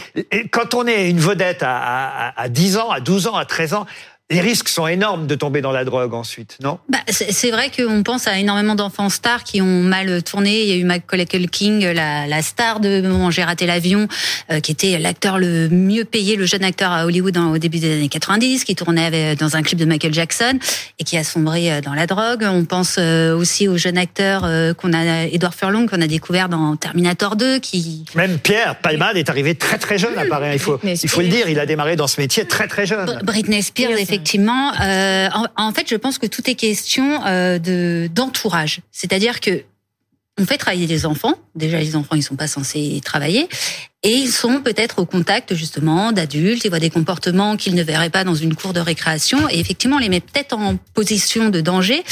[0.51, 3.73] quand on est une vedette à, à, à 10 ans, à 12 ans, à 13
[3.73, 3.85] ans,
[4.31, 6.79] les risques sont énormes de tomber dans la drogue ensuite, non?
[6.89, 10.63] Bah, c'est vrai qu'on pense à énormément d'enfants stars qui ont mal tourné.
[10.63, 14.07] Il y a eu Macaulay Culkin, la, la star de Moment J'ai raté l'avion,
[14.49, 17.79] euh, qui était l'acteur le mieux payé, le jeune acteur à Hollywood en- au début
[17.79, 20.57] des années 90, qui tournait avec- dans un clip de Michael Jackson
[20.99, 22.43] et qui a sombré euh, dans la drogue.
[22.49, 26.47] On pense euh, aussi au jeune acteur euh, qu'on a, Edward Furlong, qu'on a découvert
[26.49, 30.53] dans Terminator 2, qui Même Pierre Palmade est arrivé très très jeune, apparaît.
[30.55, 33.05] Il faut, il faut le dire, il a démarré dans ce métier très très jeune.
[33.05, 34.12] Br- Britney Spears, Spears.
[34.13, 34.71] Effectivement.
[34.81, 38.81] Euh, en, en fait, je pense que tout est question euh, de d'entourage.
[38.91, 39.63] C'est-à-dire que
[40.39, 41.35] on fait travailler des enfants.
[41.53, 43.47] Déjà, les enfants, ils sont pas censés travailler.
[44.01, 46.65] Et ils sont peut-être au contact, justement, d'adultes.
[46.65, 49.47] Ils voient des comportements qu'ils ne verraient pas dans une cour de récréation.
[49.49, 52.03] Et effectivement, on les met peut-être en position de danger.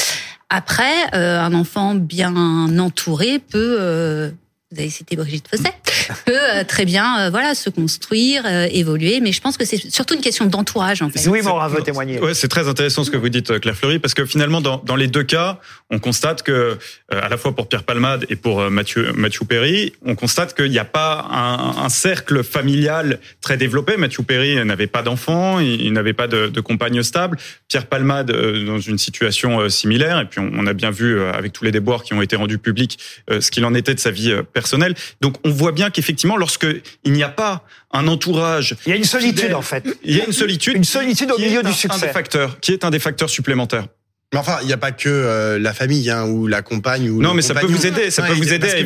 [0.49, 2.35] Après, euh, un enfant bien
[2.77, 3.77] entouré peut...
[3.79, 4.31] euh,
[4.71, 5.73] vous avez cité Brigitte Fosset,
[6.25, 9.91] peut euh, très bien euh, voilà se construire, euh, évoluer, mais je pense que c'est
[9.91, 11.27] surtout une question d'entourage en fait.
[11.27, 12.19] Oui, Morin veut témoigner.
[12.19, 14.95] Ouais, c'est très intéressant ce que vous dites, Claire Fleury, parce que finalement, dans, dans
[14.95, 15.59] les deux cas,
[15.91, 16.77] on constate que, euh,
[17.09, 20.71] à la fois pour Pierre Palmade et pour euh, Mathieu, Mathieu Perry, on constate qu'il
[20.71, 23.97] n'y a pas un, un cercle familial très développé.
[23.97, 27.37] Mathieu Perry n'avait pas d'enfant, il, il n'avait pas de, de compagne stable.
[27.67, 31.19] Pierre Palmade, euh, dans une situation euh, similaire, et puis on, on a bien vu,
[31.19, 32.97] euh, avec tous les déboires qui ont été rendus publics,
[33.29, 34.43] euh, ce qu'il en était de sa vie euh,
[35.21, 36.67] Donc on voit bien qu'effectivement, lorsque
[37.03, 38.75] il n'y a pas un entourage...
[38.85, 39.85] Il y a une solitude fidèle, en fait.
[40.03, 40.75] Il y a une solitude.
[40.75, 42.07] Une solitude au milieu un- du Un succès.
[42.07, 43.87] des facteurs, qui est un des facteurs supplémentaires.
[44.33, 47.21] Mais enfin, il n'y a pas que euh, la famille hein, ou la compagne ou
[47.21, 48.85] Non, mais ça peut vous aider, ça peut vous aider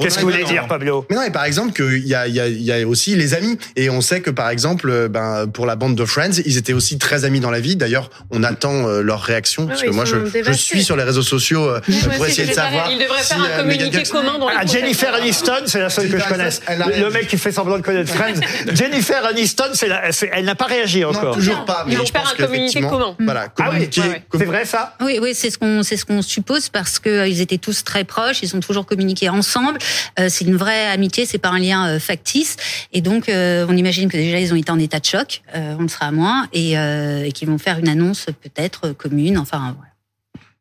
[0.00, 0.68] Qu'est-ce que vous voulez dire.
[0.68, 2.86] Pablo Mais non, et par exemple, qu'il y a, il y, a, il y a
[2.86, 3.58] aussi les amis.
[3.74, 6.72] Et on sait que, par exemple, euh, ben, pour la bande de Friends, ils étaient
[6.72, 7.74] aussi très amis dans la vie.
[7.74, 9.66] D'ailleurs, on attend euh, leur réaction.
[9.66, 11.80] parce que moi, je, je suis sur les réseaux sociaux euh,
[12.16, 12.88] pour essayer de savoir.
[12.92, 15.12] Il devrait si, faire un euh, communiqué commun dans les Ah, Jennifer.
[15.12, 16.60] Aniston, c'est la seule que je Jennifer connaisse.
[17.02, 18.40] Le mec qui fait semblant de connaître Friends.
[18.72, 21.34] Jennifer Aniston, c'est la- c'est- elle n'a pas réagi encore.
[21.34, 21.84] toujours pas.
[21.88, 23.16] Mais je faire pense un communiqué commun.
[23.18, 24.02] Voilà, Ah oui, communiqué.
[24.38, 27.28] C'est vrai ça Oui, oui, c'est ce qu'on c'est ce qu'on suppose parce que euh,
[27.28, 29.78] ils étaient tous très proches, ils ont toujours communiqué ensemble.
[30.18, 32.56] Euh, c'est une vraie amitié, c'est pas un lien euh, factice.
[32.92, 35.42] Et donc, on imagine que déjà ils ont été en état de choc.
[35.54, 39.38] on le sera moins et, qu'ils vont faire une annonce peut-être commune.
[39.38, 39.90] Enfin, voilà.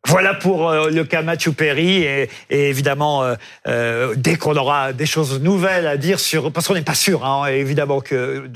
[0.05, 3.23] Voilà pour le cas Matthew Perry et, évidemment
[3.65, 7.47] dès qu'on aura des choses nouvelles à dire sur parce qu'on n'est pas sûr hein,
[7.47, 8.49] évidemment que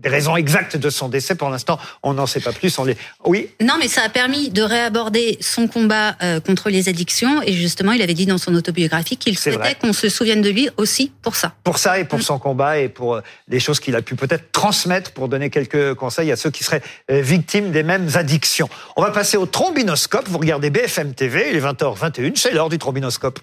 [0.00, 2.96] des raisons exactes de son décès pour l'instant on n'en sait pas plus on les
[3.24, 7.42] oui Non, mais ça a permis de réaborder son combat euh, contre les addictions.
[7.42, 10.68] Et justement, il avait dit dans son autobiographie qu'il souhaitait qu'on se souvienne de lui
[10.76, 11.52] aussi pour ça.
[11.64, 14.52] pour ça et pour son combat et pour euh, les choses qu'il a pu peut-être
[14.52, 18.68] transmettre pour donner quelques conseils à ceux qui seraient euh, victimes des mêmes addictions.
[18.96, 20.28] On va passer au trombinoscope.
[20.28, 23.40] Vous regardez BFM TV, il est 20h21, c'est l'heure du trombinoscope.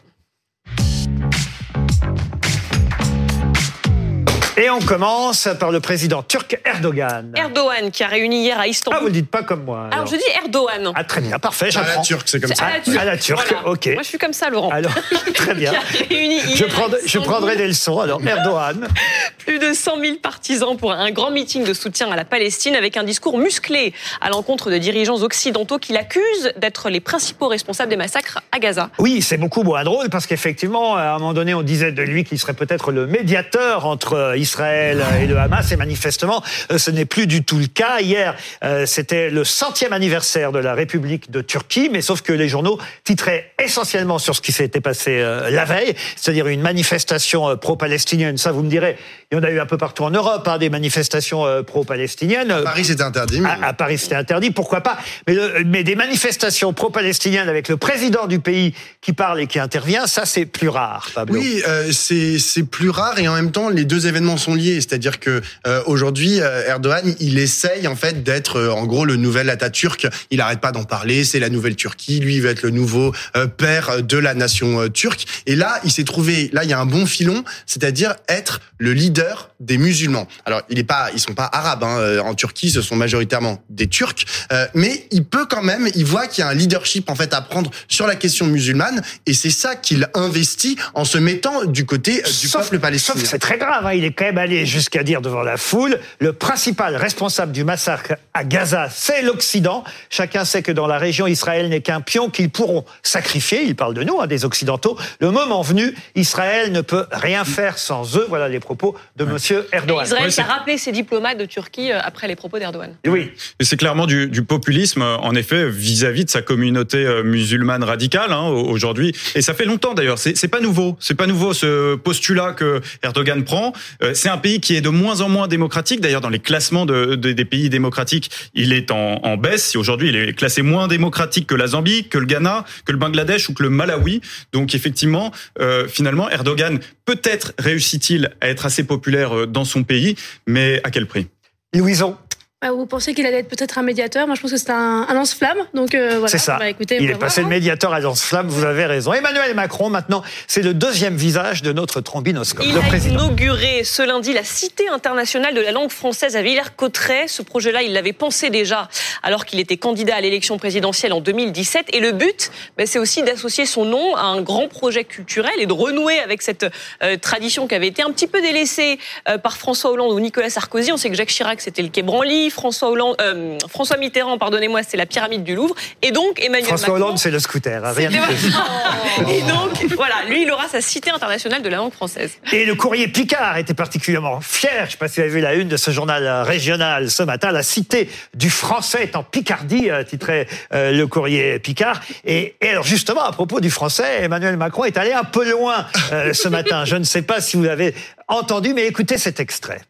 [4.60, 7.32] Et on commence par le président turc Erdogan.
[7.36, 9.04] Erdogan qui a réuni hier à Ah, vous Istanbul.
[9.06, 9.82] le dites pas comme moi.
[9.92, 10.08] Alors alors.
[10.08, 10.92] je dis Erdogan.
[10.96, 12.02] Ah, très bien, parfait, À la j'apprends.
[12.02, 12.66] turque, c'est comme ça.
[12.66, 12.98] à la turque.
[12.98, 13.68] À la turque, Voilà.
[13.70, 13.86] ok.
[13.94, 14.70] Moi je suis comme ça, Laurent.
[14.72, 14.92] Alors,
[15.36, 15.72] très bien.
[15.94, 18.00] Qui a réuni hier Je, à prendrai- je Istanbul prendrai des leçons.
[18.00, 18.88] Alors, Erdogan.
[19.38, 22.98] plus de 100 000 partisans pour un grand meeting de soutien à la Palestine avec
[22.98, 27.96] un discours musclé à l'encontre de dirigeants occidentaux qui l'accusent d'être les principaux responsables des
[27.96, 28.90] massacres à Gaza.
[28.98, 32.24] Oui, c'est beaucoup moins drôle parce qu'effectivement, à un moment donné, on disait de lui
[32.24, 35.72] qu'il serait peut-être le médiateur entre euh, Israël et le Hamas.
[35.72, 38.00] Et manifestement, euh, ce n'est plus du tout le cas.
[38.00, 42.48] Hier, euh, c'était le centième anniversaire de la République de Turquie, mais sauf que les
[42.48, 48.38] journaux titraient essentiellement sur ce qui s'était passé euh, la veille, c'est-à-dire une manifestation pro-palestinienne.
[48.38, 48.98] Ça, vous me direz,
[49.32, 52.52] il y en a eu un peu partout en Europe, hein, des manifestations pro-palestiniennes.
[52.52, 53.42] À Paris, c'était interdit.
[53.42, 57.68] mais- À, à Paris, c'était interdit, pourquoi pas mais, le- mais des manifestations pro-palestiniennes avec
[57.68, 61.36] le président du pays qui parle et qui intervient, ça c'est plus rare, Pablo.
[61.40, 64.76] Oui, euh, c'est plus rare et en même temps les deux événements sont liés.
[64.76, 69.16] C'est-à-dire que euh, aujourd'hui euh, Erdogan il essaye en fait d'être euh, en gros le
[69.16, 70.08] nouvel Atatürk.
[70.32, 71.24] Il arrête pas d'en parler.
[71.24, 72.20] C'est la nouvelle Turquie.
[72.20, 75.26] Lui il va être le nouveau euh, père de la nation euh, turque.
[75.46, 78.94] Et là il s'est trouvé là il y a un bon filon, c'est-à-dire être le
[78.94, 80.28] leader des musulmans.
[80.46, 81.98] Alors il est pas ils sont pas arabes hein.
[82.00, 86.06] Euh, en Turquie ce sont majoritairement des Turcs, Euh, mais il peut quand même il
[86.06, 89.34] voit qu'il y a un leadership en fait à prendre sur la question musulmane et
[89.34, 93.22] c'est ça qu'il investit en se mettant du côté euh, du peuple Sauf palestinien.
[93.22, 96.00] que c'est très grave, hein, il est quand même allé jusqu'à dire devant la foule,
[96.20, 99.84] le principal responsable du massacre à Gaza, c'est l'Occident.
[100.10, 103.64] Chacun sait que dans la région, Israël n'est qu'un pion qu'ils pourront sacrifier.
[103.64, 104.98] Il parle de nous, hein, des Occidentaux.
[105.22, 108.26] Le moment venu, Israël ne peut rien faire sans eux.
[108.28, 110.06] Voilà les propos de Monsieur Et Erdogan.
[110.06, 112.94] Israël qui a c'est- rappelé ses diplomates de Turquie euh, après les propos d'Erdogan.
[113.08, 117.24] Oui, Et c'est clairement du, du populisme, euh, en effet, vis-à-vis de sa communauté euh,
[117.24, 119.16] musulmane radicale hein, au- aujourd'hui.
[119.36, 120.20] Et ça fait longtemps d'ailleurs.
[120.20, 120.98] C'est c'est pas nouveau.
[121.00, 123.72] C'est pas nouveau ce postulat que Erdogan prend.
[124.08, 126.02] Euh, C'est un pays qui est de moins en moins démocratique.
[126.02, 129.76] D'ailleurs, dans les classements de, de- des pays démocratiques, il est en, en baisse.
[129.76, 133.50] Aujourd'hui, il est classé moins démocratique que la Zambie, que le Ghana, que le Bangladesh
[133.50, 134.22] ou que le Malawi.
[134.54, 140.16] Donc effectivement, euh, finalement, Erdogan peut-être réussit-il à être assez populaire euh, dans son pays,
[140.48, 141.28] mais à quel prix?
[141.76, 142.18] Louison,
[142.64, 144.26] vous pensez qu'il allait être peut-être un médiateur?
[144.26, 145.60] Moi, je pense que c'est un, un lance-flamme.
[145.76, 146.28] Donc euh, voilà.
[146.28, 146.58] C'est ça.
[146.58, 147.48] Bah, écoutez, il va est passé hein.
[147.48, 149.14] médiateur à lance-flamme, vous avez raison.
[149.14, 152.66] Emmanuel Macron, maintenant, c'est le deuxième visage de notre trombinoscope.
[152.68, 153.26] Il le a président.
[153.26, 157.28] inauguré ce lundi la Cité internationale de la langue française à Villers-Cotterêts.
[157.28, 158.90] Ce projet-là, il l'avait pensé déjà
[159.22, 161.90] alors qu'il était candidat à l'élection présidentielle en 2017.
[161.94, 165.68] Et le but, ben, c'est aussi d'associer son nom à un grand projet culturel et
[165.68, 166.66] de renouer avec cette
[167.04, 168.98] euh, tradition qui avait été un petit peu délaissée
[169.30, 170.92] euh, par François Hollande ou Nicolas Sarkozy.
[170.92, 172.47] On sait que Jacques Chirac, c'était le Quai Branly.
[172.50, 175.76] François, Hollande, euh, François Mitterrand, pardonnez-moi, c'est la pyramide du Louvre.
[176.02, 177.06] Et donc, Emmanuel François Macron...
[177.06, 178.16] Hollande, c'est le scooter, hein, rien de
[179.32, 182.38] Et donc, voilà, lui, il aura sa Cité internationale de la langue française.
[182.54, 184.72] Et le courrier Picard était particulièrement fier.
[184.82, 187.24] Je ne sais pas si vous avez vu la une de ce journal régional ce
[187.24, 187.52] matin.
[187.52, 192.02] La cité du français est en Picardie, euh, titrait euh, le courrier Picard.
[192.26, 195.86] Et, et alors justement, à propos du français, Emmanuel Macron est allé un peu loin
[196.12, 196.86] euh, ce matin.
[196.86, 197.94] Je ne sais pas si vous l'avez
[198.28, 199.82] entendu, mais écoutez cet extrait.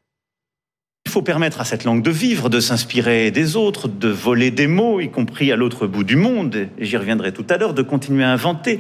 [1.18, 5.00] Faut permettre à cette langue de vivre, de s'inspirer des autres, de voler des mots,
[5.00, 8.24] y compris à l'autre bout du monde, et j'y reviendrai tout à l'heure, de continuer
[8.24, 8.78] à inventer,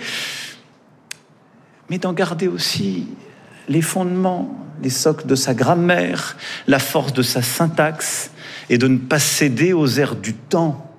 [1.89, 3.07] mais d'en garder aussi
[3.67, 8.29] les fondements, les socles de sa grammaire, la force de sa syntaxe,
[8.69, 10.93] et de ne pas céder aux airs du temps.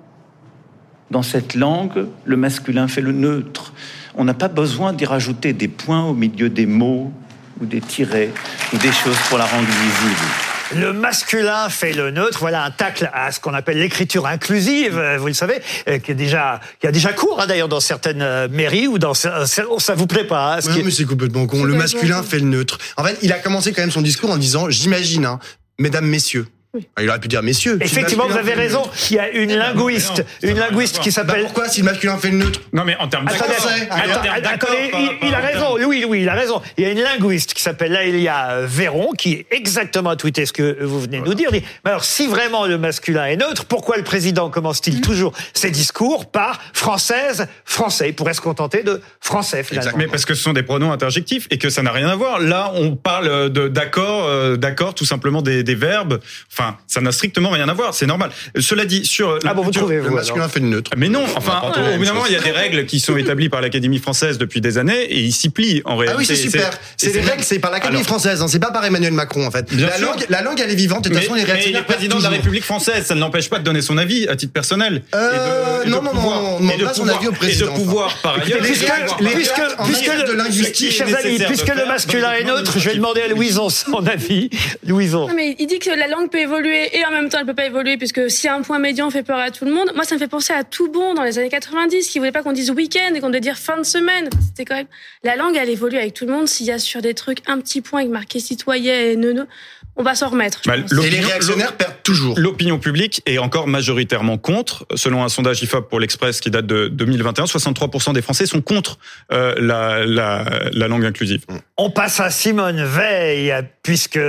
[1.09, 3.71] Dans cette langue, le masculin fait le neutre.
[4.13, 7.13] On n'a pas besoin d'y rajouter des points au milieu des mots
[7.61, 8.33] ou des tirets
[8.73, 10.48] ou des choses pour la rendre visible.
[10.75, 12.39] Le masculin fait le neutre.
[12.39, 16.11] Voilà un tacle à ce qu'on appelle l'écriture inclusive, euh, vous le savez, euh, qui
[16.11, 19.45] est déjà, qui a déjà cours hein, d'ailleurs dans certaines euh, mairies ou dans ça,
[19.47, 21.63] ça vous plaît pas hein, ce Ouais, qui est- mais c'est complètement con.
[21.63, 22.77] Le masculin fait le neutre.
[22.97, 25.39] En fait, il a commencé quand même son discours en disant, j'imagine, hein,
[25.79, 26.47] mesdames, messieurs.
[26.75, 27.79] Ah, Il aurait pu dire messieurs.
[27.81, 28.83] Effectivement, vous avez raison.
[29.09, 32.29] Il y a une linguiste, une linguiste qui Bah s'appelle pourquoi si le masculin fait
[32.29, 33.53] le neutre Non, mais en termes Attendez,
[33.87, 34.39] d'accord.
[34.43, 34.75] D'accord,
[35.23, 35.77] il, a raison.
[35.87, 36.61] Oui, oui, il a raison.
[36.77, 40.83] Il y a une linguiste qui s'appelle Laëlia Véron qui exactement a tweeté ce que
[40.83, 41.49] vous venez de nous dire.
[41.51, 46.29] Mais alors, si vraiment le masculin est neutre, pourquoi le président commence-t-il toujours ses discours
[46.29, 48.09] par française, français?
[48.09, 49.97] Il pourrait se contenter de français finalement.
[49.97, 52.39] Mais parce que ce sont des pronoms interjectifs et que ça n'a rien à voir.
[52.39, 56.19] Là, on parle de d'accord, euh, d'accord, tout simplement des, des verbes.
[56.59, 57.93] Enfin, ça n'a strictement rien à voir.
[57.93, 58.31] C'est normal.
[58.59, 60.91] Cela dit, sur Ah bon, vous sur- trouvez Le vous masculin alors fait le neutre.
[60.97, 63.47] mais non, enfin, au bout d'un moment, il y a des règles qui sont établies
[63.49, 66.15] par l'Académie française depuis des années et ils s'y plient en réalité.
[66.15, 66.69] Ah oui, c'est super.
[66.97, 69.73] C'est des règles, c'est par l'Académie française, hein, c'est pas par Emmanuel Macron en fait.
[69.73, 70.07] Bien La sûr.
[70.07, 71.53] langue, la langue, elle est vivante et de toute Mais, façon, les mais il est
[71.53, 72.29] réactionnaires perdent président de la.
[72.29, 75.01] République française, ça ne l'empêche pas de donner son avis à titre personnel.
[75.15, 77.07] Euh, Et de- et de non, non, non, pouvoir- on demande et de pas son
[77.07, 81.15] avis au Et président, de pouvoir, par ailleurs, puisque, de de le- linguistique, chers amis,
[81.15, 84.05] nécessaire de puisque le faire masculin est le neutre, je vais demander à Louison son
[84.07, 84.49] avis.
[84.85, 85.27] Louison.
[85.27, 87.53] Non, mais il dit que la langue peut évoluer et en même temps elle peut
[87.53, 90.15] pas évoluer puisque si un point médian fait peur à tout le monde, moi ça
[90.15, 92.71] me fait penser à tout bon dans les années 90 qui voulait pas qu'on dise
[92.71, 94.29] week-end et qu'on devait dire fin de semaine.
[94.41, 94.87] C'était quand même
[95.23, 96.47] la langue elle évolue avec tout le monde.
[96.47, 99.47] S'il y a sur des trucs un petit point avec marqué citoyen et neuneu,
[99.95, 100.61] on va s'en remettre.
[100.65, 100.75] Bah.
[100.77, 102.39] Et les réactionnaires perdent toujours.
[102.39, 104.85] L'opinion publique est encore majoritairement contre.
[104.95, 108.97] Selon un sondage IFOP pour l'Express qui date de 2021, 63% des Français sont contre
[109.31, 111.43] euh, la, la, la langue inclusive.
[111.77, 114.19] On passe à Simone Veil, puisque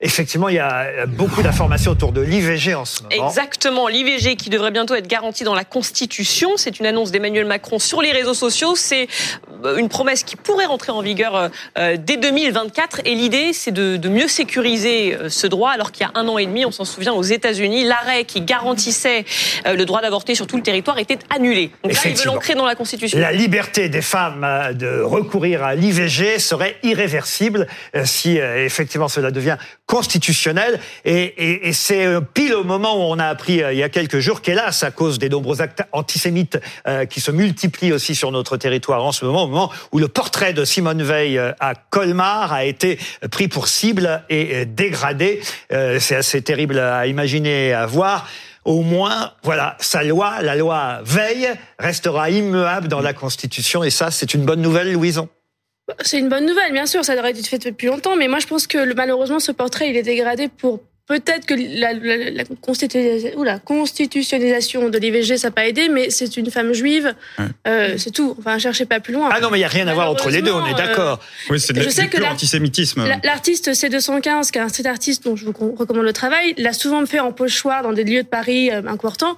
[0.00, 3.28] effectivement il y a beaucoup d'informations autour de l'IVG en ce moment.
[3.28, 6.50] Exactement, l'IVG qui devrait bientôt être garantie dans la Constitution.
[6.56, 8.74] C'est une annonce d'Emmanuel Macron sur les réseaux sociaux.
[8.74, 9.06] C'est
[9.64, 11.48] euh, une promesse qui pourrait rentrer en vigueur euh,
[11.78, 13.02] euh, dès 2024.
[13.04, 16.36] Et l'idée, c'est de, de mieux sécuriser ce droit, alors qu'il y a un an
[16.38, 19.24] et demi, on s'en souvient, aux États-Unis, l'arrêt qui garantissait
[19.64, 21.70] le droit d'avorter sur tout le territoire était annulé.
[21.84, 23.18] Donc là, ils veulent l'ancrer dans la Constitution.
[23.18, 27.66] La liberté des femmes de recourir à l'IVG serait irréversible
[28.04, 30.80] si effectivement cela devient constitutionnel.
[31.04, 33.82] Et, et- et c'est euh, pile au moment où on a appris euh, il y
[33.82, 38.14] a quelques jours qu'hélas, à cause des nombreux actes antisémites euh, qui se multiplient aussi
[38.14, 41.74] sur notre territoire en ce moment, au moment où le portrait de Simone Veil à
[41.74, 42.98] Colmar a été
[43.30, 45.40] pris pour cible et dégradé.
[45.70, 48.28] C'est assez terrible à imaginer et à voir.
[48.64, 53.82] Au moins, voilà, sa loi, la loi Veil, restera immuable dans la Constitution.
[53.82, 55.28] Et ça, c'est une bonne nouvelle, Louison.
[56.00, 58.46] C'est une bonne nouvelle, bien sûr, ça aurait été fait depuis longtemps, mais moi je
[58.46, 60.80] pense que malheureusement ce portrait il est dégradé pour
[61.20, 65.88] peut-être que la, la- la constitu- ou la constitutionnalisation de l'IVG ça n'a pas aidé,
[65.88, 67.44] mais c'est une femme juive, Ouais.
[67.66, 68.34] euh, c'est tout.
[68.38, 69.30] Enfin, cherchez pas plus loin.
[69.32, 71.20] Ah non, mais il n'y a rien à voir entre les deux, on est d'accord.
[71.50, 73.06] Oui, c'est de- Je sais du pur antisémitisme.
[73.06, 76.72] La- L'artiste C215, qui est un street artiste dont je vous recommande le travail, l'a
[76.72, 79.36] souvent fait en pochoir dans des lieux de Paris euh, importants.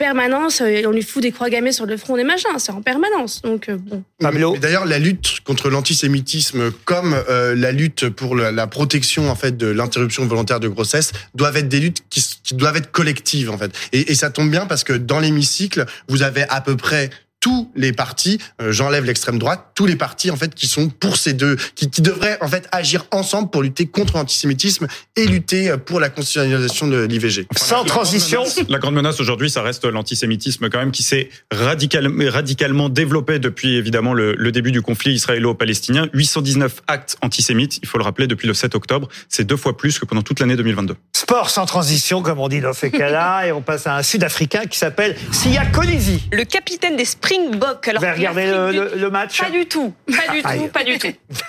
[0.00, 2.50] En permanence, euh, on lui fout des croix gammées sur le front, des machins.
[2.58, 3.40] C'est en permanence.
[3.42, 4.02] Donc, euh, bon.
[4.20, 9.36] Mais D'ailleurs, la lutte contre l'antisémitisme, comme euh, la lutte pour la, la protection en
[9.36, 12.90] fait de l'interruption volontaire de grossesse, doivent être des luttes qui, s- qui doivent être
[12.90, 13.70] collectives en fait.
[13.92, 17.10] Et, et ça tombe bien parce que dans l'hémicycle, vous avez à peu près
[17.44, 21.18] tous les partis, euh, j'enlève l'extrême droite, tous les partis en fait qui sont pour
[21.18, 25.68] ces deux, qui, qui devraient en fait agir ensemble pour lutter contre l'antisémitisme et lutter
[25.68, 27.46] euh, pour la constitutionnalisation de l'IVG.
[27.54, 28.40] Sans La transition.
[28.44, 32.88] grande menace- La grande menace aujourd'hui, ça reste l'antisémitisme quand même, qui s'est radical, radicalement
[32.88, 36.08] développé depuis évidemment le, le début du conflit israélo-palestinien.
[36.14, 39.08] 819 actes antisémites, il faut le rappeler, depuis le 7 octobre.
[39.28, 40.96] C'est deux fois plus que pendant toute l'année 2022.
[41.14, 43.46] Sport sans transition, comme on dit dans ces cas-là.
[43.46, 46.22] Et on passe à un Sud-Africain qui s'appelle Sia Kolisi.
[46.32, 47.04] Le capitaine des
[47.38, 47.88] Springboks.
[47.88, 50.60] Alors, Vous avez regardé le, le- le match Pas du tout, pas du Aïe.
[50.60, 51.08] tout, pas du tout.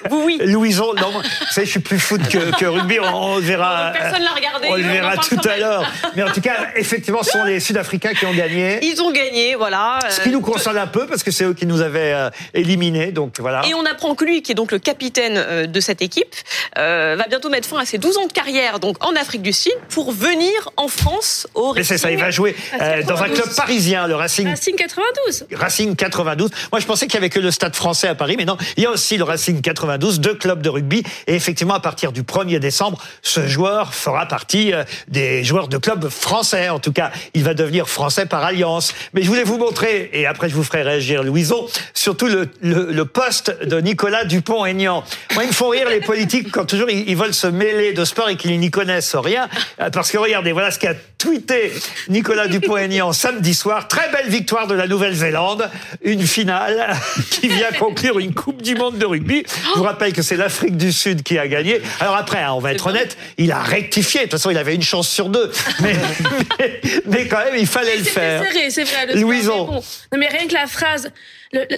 [0.10, 0.40] Vous, oui.
[0.46, 1.22] Louison, non, vous
[1.52, 3.92] savez, je suis plus foot que, que rugby, on, on verra.
[3.94, 4.68] Personne l'a regardé.
[4.70, 5.92] On le verra tout à l'heure.
[6.16, 8.80] Mais en tout cas, effectivement, ce sont les Sud-Africains qui ont gagné.
[8.84, 10.00] Ils ont gagné, voilà.
[10.10, 12.30] Ce qui Euh, nous concerne un peu, parce que c'est eux qui nous avaient euh,
[12.54, 13.12] éliminés.
[13.12, 13.62] Donc voilà.
[13.68, 16.34] Et on apprend que lui, qui est donc le capitaine euh, de cette équipe,
[16.78, 19.54] euh, va bientôt mettre fin à ses 12 ans de carrière donc en Afrique du
[19.54, 22.26] Sud pour venir en France au Mais c'est ça, il Racing.
[22.26, 25.46] va jouer euh, dans un club parisien, le Racing Racing 92.
[25.54, 26.50] Racing 92.
[26.72, 28.84] Moi, je pensais qu'il y avait que le Stade français à Paris, mais non, il
[28.84, 31.04] y a aussi le Racing 92, deux clubs de rugby.
[31.28, 35.78] Et effectivement, à partir du 1er décembre, ce joueur fera partie euh, des joueurs de
[35.78, 36.70] clubs français.
[36.70, 38.94] En tout cas, il va devenir français par alliance.
[39.14, 42.92] Mais je voulais vous montrer, et après je vous ferai réagir, Louison, surtout le, le,
[42.92, 45.04] le poste de Nicolas Dupont-Aignan.
[45.34, 48.06] Moi, ils me font rire les politiques quand toujours ils, ils veulent se mêler de
[48.06, 49.50] sport et qu'ils n'y connaissent rien.
[49.82, 50.94] Euh, Parce que regardez, voilà ce qu'a
[51.26, 51.74] tweeté
[52.10, 53.88] Nicolas Dupont-Aignan samedi soir.
[53.88, 55.70] Très belle victoire de la Nouvelle-Zélande.
[56.04, 56.96] Une finale
[57.32, 59.44] qui vient conclure une Coupe du Monde de rugby.
[59.48, 61.82] Je vous rappelle que c'est l'Afrique du Sud qui a gagné.
[62.00, 64.22] Alors après, hein, on va être honnête, il a rectifié.
[64.22, 65.52] De toute façon, il avait une chance sur deux.
[65.82, 65.96] Mais,
[66.60, 68.44] mais, mais quand même, il fallait le faire.
[68.44, 69.06] C'est serré, c'est vrai.
[69.08, 69.66] le sport, Louison.
[69.66, 69.84] mais bon.
[70.14, 71.12] Non, mais rien que la phrase,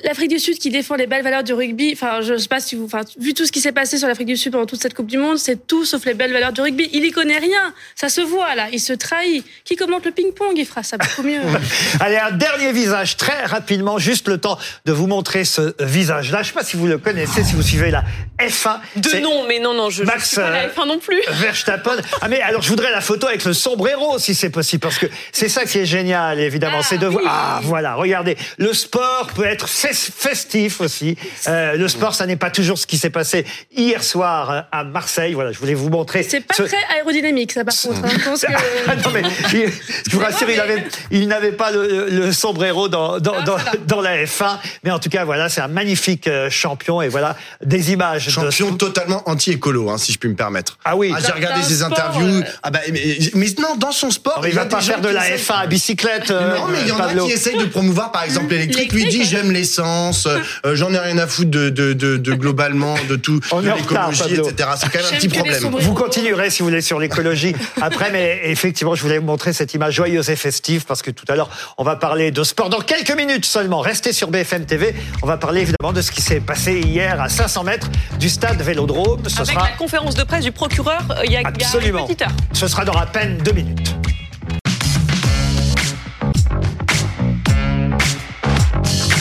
[0.04, 1.92] l'Afrique du Sud qui défend les belles valeurs du rugby.
[1.94, 4.28] Enfin, je sais pas si vous, enfin, vu tout ce qui s'est passé sur l'Afrique
[4.28, 6.62] du Sud pendant toute cette Coupe du Monde, c'est tout sauf les belles valeurs du
[6.62, 6.90] rugby.
[6.94, 7.74] Il y connaît rien.
[7.96, 8.68] Ça se voit là.
[8.72, 9.46] Il se trahit.
[9.64, 11.42] Qui commente le ping-pong Il fera ça beaucoup mieux.
[12.00, 16.44] Allez, un dernier visage, très rapidement, juste le temps de vous montrer ce visage-là.
[16.44, 18.04] Je sais pas si vous le connaissez, si vous suivez la
[18.40, 18.80] F1.
[18.96, 21.22] De nom, mais non, non, je ne Max, suis pas la euh, F1 non plus.
[21.30, 21.98] Verstappen.
[22.22, 25.06] Ah mais alors je voudrais la photo avec le sombrero si c'est possible parce que
[25.32, 27.24] c'est ça qui est génial évidemment, c'est de voir.
[27.28, 31.18] Ah voilà, regardez, le sport peut être fes- festif aussi.
[31.48, 34.84] Euh, le sport, ça n'est pas toujours ce qui s'est passé hier soir euh, à
[34.84, 35.34] Marseille.
[35.34, 36.24] Voilà, je voulais vous montrer.
[36.24, 38.00] C'est pas ce- très aérodynamique, ça, par contre.
[38.06, 38.10] hein.
[38.18, 38.48] Je pense que.
[38.88, 39.22] Ah non, mais
[39.54, 39.72] il-
[40.10, 44.02] je vous rassure, il avait, il n'avait pas le, le sombrero dans, dans, dans, dans
[44.02, 44.58] la F1.
[44.84, 47.02] Mais en tout cas, voilà, c'est un magnifique euh, champion.
[47.02, 48.30] Et voilà, des images.
[48.30, 48.78] Champion de...
[48.78, 50.78] totalement anti-écolo, hein, si je puis me permettre.
[50.86, 51.14] Ah oui.
[51.26, 52.28] j'ai regardé ses sport, interviews.
[52.28, 55.10] euh, Ah bah, mais, mais non, dans son sport, il a va pas faire de
[55.10, 56.32] la essayent- F1 à bicyclette.
[56.32, 58.92] euh, Non, mais il y en a qui essayent de promouvoir, par exemple, l'électrique.
[58.94, 59.38] Lui dit, L'électrique.
[59.48, 63.40] J'aime l'essence, euh, j'en ai rien à foutre de, de, de, de globalement, de tout,
[63.52, 64.70] On de l'écologie, etc.
[64.78, 65.64] C'est quand même un petit problème.
[65.80, 69.74] Vous continuerez si vous voulez sur l'écologie après, mais effectivement, je voulais vous montrer cette
[69.74, 72.82] image joyeuse et festive parce que tout à l'heure, on va parler de sport dans
[72.82, 73.80] quelques minutes seulement.
[73.80, 74.94] Restez sur BFM TV.
[75.22, 78.62] On va parler évidemment de ce qui s'est passé hier à 500 mètres du stade
[78.62, 79.22] Vélodrome.
[79.28, 81.46] Ce Avec sera la conférence de presse du procureur, euh, il y a, il y
[81.46, 82.00] a absolument.
[82.00, 82.36] une petite heure.
[82.54, 83.96] Ce sera dans à peine deux minutes.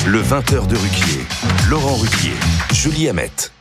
[0.06, 1.26] Le 20h de Ruquier.
[1.68, 2.34] Laurent Ruquier.
[2.72, 3.55] Julie Hamet.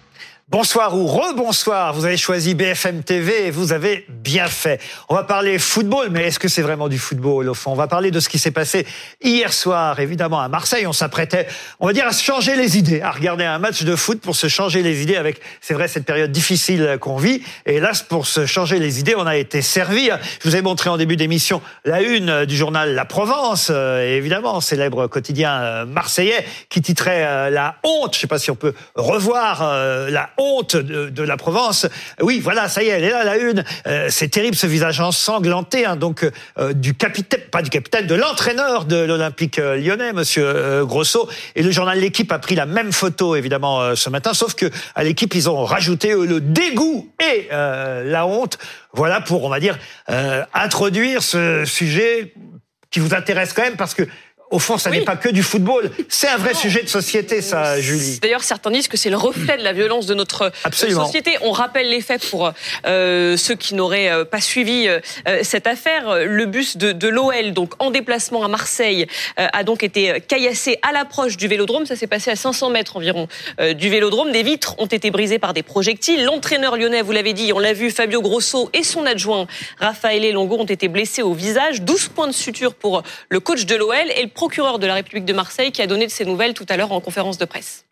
[0.48, 1.96] Bonsoir ou rebonsoir.
[1.96, 4.80] Vous avez choisi BFM TV et vous avez bien fait.
[5.10, 7.72] On va parler football, mais est-ce que c'est vraiment du football au fond?
[7.72, 8.86] On va parler de ce qui s'est passé
[9.24, 10.86] hier soir, évidemment, à Marseille.
[10.86, 11.48] On s'apprêtait,
[11.80, 14.36] on va dire, à se changer les idées, à regarder un match de foot pour
[14.36, 17.42] se changer les idées avec, c'est vrai, cette période difficile qu'on vit.
[17.66, 20.12] Et là, pour se changer les idées, on a été servi.
[20.44, 24.62] Je vous ai montré en début d'émission la une du journal La Provence, euh, évidemment,
[24.62, 28.14] célèbre quotidien euh, marseillais, qui titrait euh, La honte.
[28.14, 31.88] Je sais pas si on peut revoir la honte de, de la Provence.
[32.22, 33.64] Oui, voilà, ça y est, elle est là, la une.
[33.88, 38.16] Euh, c'est terrible ce visage ensanglanté, hein, donc euh, du capitaine, pas du capitaine, de
[38.16, 41.30] l'entraîneur de l'Olympique euh, lyonnais, Monsieur euh, Grosso.
[41.56, 44.70] Et le journal L'équipe a pris la même photo, évidemment, euh, ce matin, sauf que
[44.96, 48.58] à l'équipe, ils ont rajouté euh, le dégoût et la honte.
[48.94, 49.78] Voilà pour, on va dire,
[50.54, 52.34] introduire ce sujet
[52.92, 54.04] qui vous intéresse quand même, parce que
[54.52, 55.00] au fond, ça Oui.
[55.00, 55.90] n'est pas que du football.
[56.08, 58.20] C'est un vrai sujet de société, ça, Julie.
[58.22, 61.06] D'ailleurs, certains disent que c'est le reflet de la violence de notre euh, Absolument.
[61.06, 61.36] société.
[61.42, 62.52] On rappelle les faits pour
[62.86, 65.00] euh, ceux qui n'auraient euh, pas suivi euh,
[65.42, 66.20] cette affaire.
[66.26, 69.08] Le bus de, de l'OL, donc en déplacement à Marseille,
[69.40, 71.86] euh, a donc été caillassé à l'approche du Vélodrome.
[71.86, 73.28] Ça s'est passé à 500 mètres environ
[73.76, 74.32] du Vélodrome.
[74.32, 76.24] Des vitres ont été brisées par des projectiles.
[76.24, 79.48] L'entraîneur lyonnais, vous l'avez dit, on l'a vu, Fabio Grosso et son adjoint
[79.80, 81.82] Raffaele Longo ont été blessés au visage.
[81.82, 85.26] 12 points de suture pour le coach de l'OL et le procureur de la République
[85.26, 87.86] de Marseille qui a donné de ses nouvelles tout à l'heure en conférence de presse.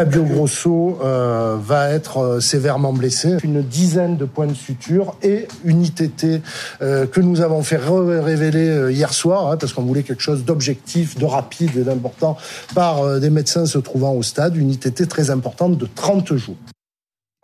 [0.00, 3.36] Fabio Grosso euh, va être euh, sévèrement blessé.
[3.42, 6.40] Une dizaine de points de suture et une ITT
[6.82, 10.44] euh, que nous avons fait révéler euh, hier soir, hein, parce qu'on voulait quelque chose
[10.44, 12.36] d'objectif, de rapide et d'important
[12.76, 14.54] par euh, des médecins se trouvant au stade.
[14.54, 16.54] Une ITT très importante de 30 jours.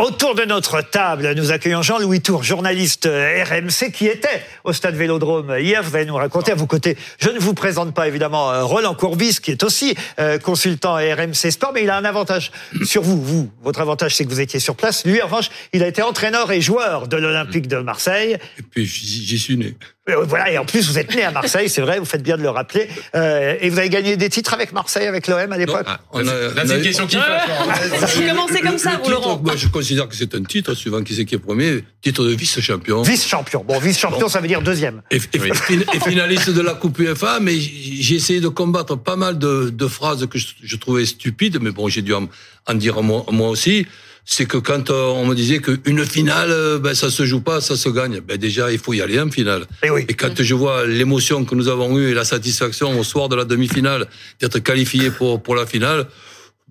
[0.02, 4.96] Autour de notre table, nous accueillons Jean-Louis Tour, journaliste euh, RMC, qui était au stade
[4.96, 5.84] Vélodrome hier.
[5.84, 6.96] Vous allez nous raconter à vos côtés.
[7.20, 11.52] Je ne vous présente pas évidemment euh, Roland Courbis, qui est aussi euh, consultant RMC
[11.52, 12.50] Sport, mais il a un avantage
[12.82, 13.22] sur vous.
[13.22, 15.06] Vous, votre avantage, c'est que vous étiez sur place.
[15.06, 18.36] Lui, en revanche, il a été entraîneur et joueur de l'Olympique de Marseille.
[18.58, 19.76] Et puis j'y suis né.
[20.10, 22.36] Euh, Voilà, et en plus, vous êtes né à Marseille, c'est vrai, vous faites bien
[22.36, 22.88] de le rappeler.
[23.14, 26.18] Euh, et vous avez gagné des titres avec Marseille, avec l'OM à l'époque Ah, on
[26.20, 27.16] a- Là, on c'est a- une question qui.
[27.16, 29.40] Vous commencez comme ça, vous, Laurent.
[29.42, 32.34] Moi, je considère que c'est un titre, suivant qui c'est qui est premier, titre de
[32.34, 33.00] vice-champion.
[33.02, 33.64] Vice-champion.
[33.66, 34.28] Bon, vice-champion, Bon.
[34.28, 35.00] ça veut dire deuxième.
[35.10, 35.38] Et, et-
[35.94, 39.86] et finaliste de la Coupe UEFA, mais j'ai essayé de combattre pas mal de, de
[39.86, 42.28] phrases que je, je trouvais stupides, mais bon, j'ai dû en,
[42.66, 43.86] en dire moi, moi aussi.
[44.26, 47.60] C'est que quand euh, on me disait qu'une finale, euh, ben, ça se joue pas,
[47.60, 48.20] ça se gagne.
[48.20, 49.66] Ben, déjà, il faut y aller en finale.
[49.82, 50.06] Et oui.
[50.08, 53.36] Et quand je vois l'émotion que nous avons eue et la satisfaction au soir de
[53.36, 54.06] la demi-finale
[54.40, 56.06] d'être qualifié pour, pour la finale,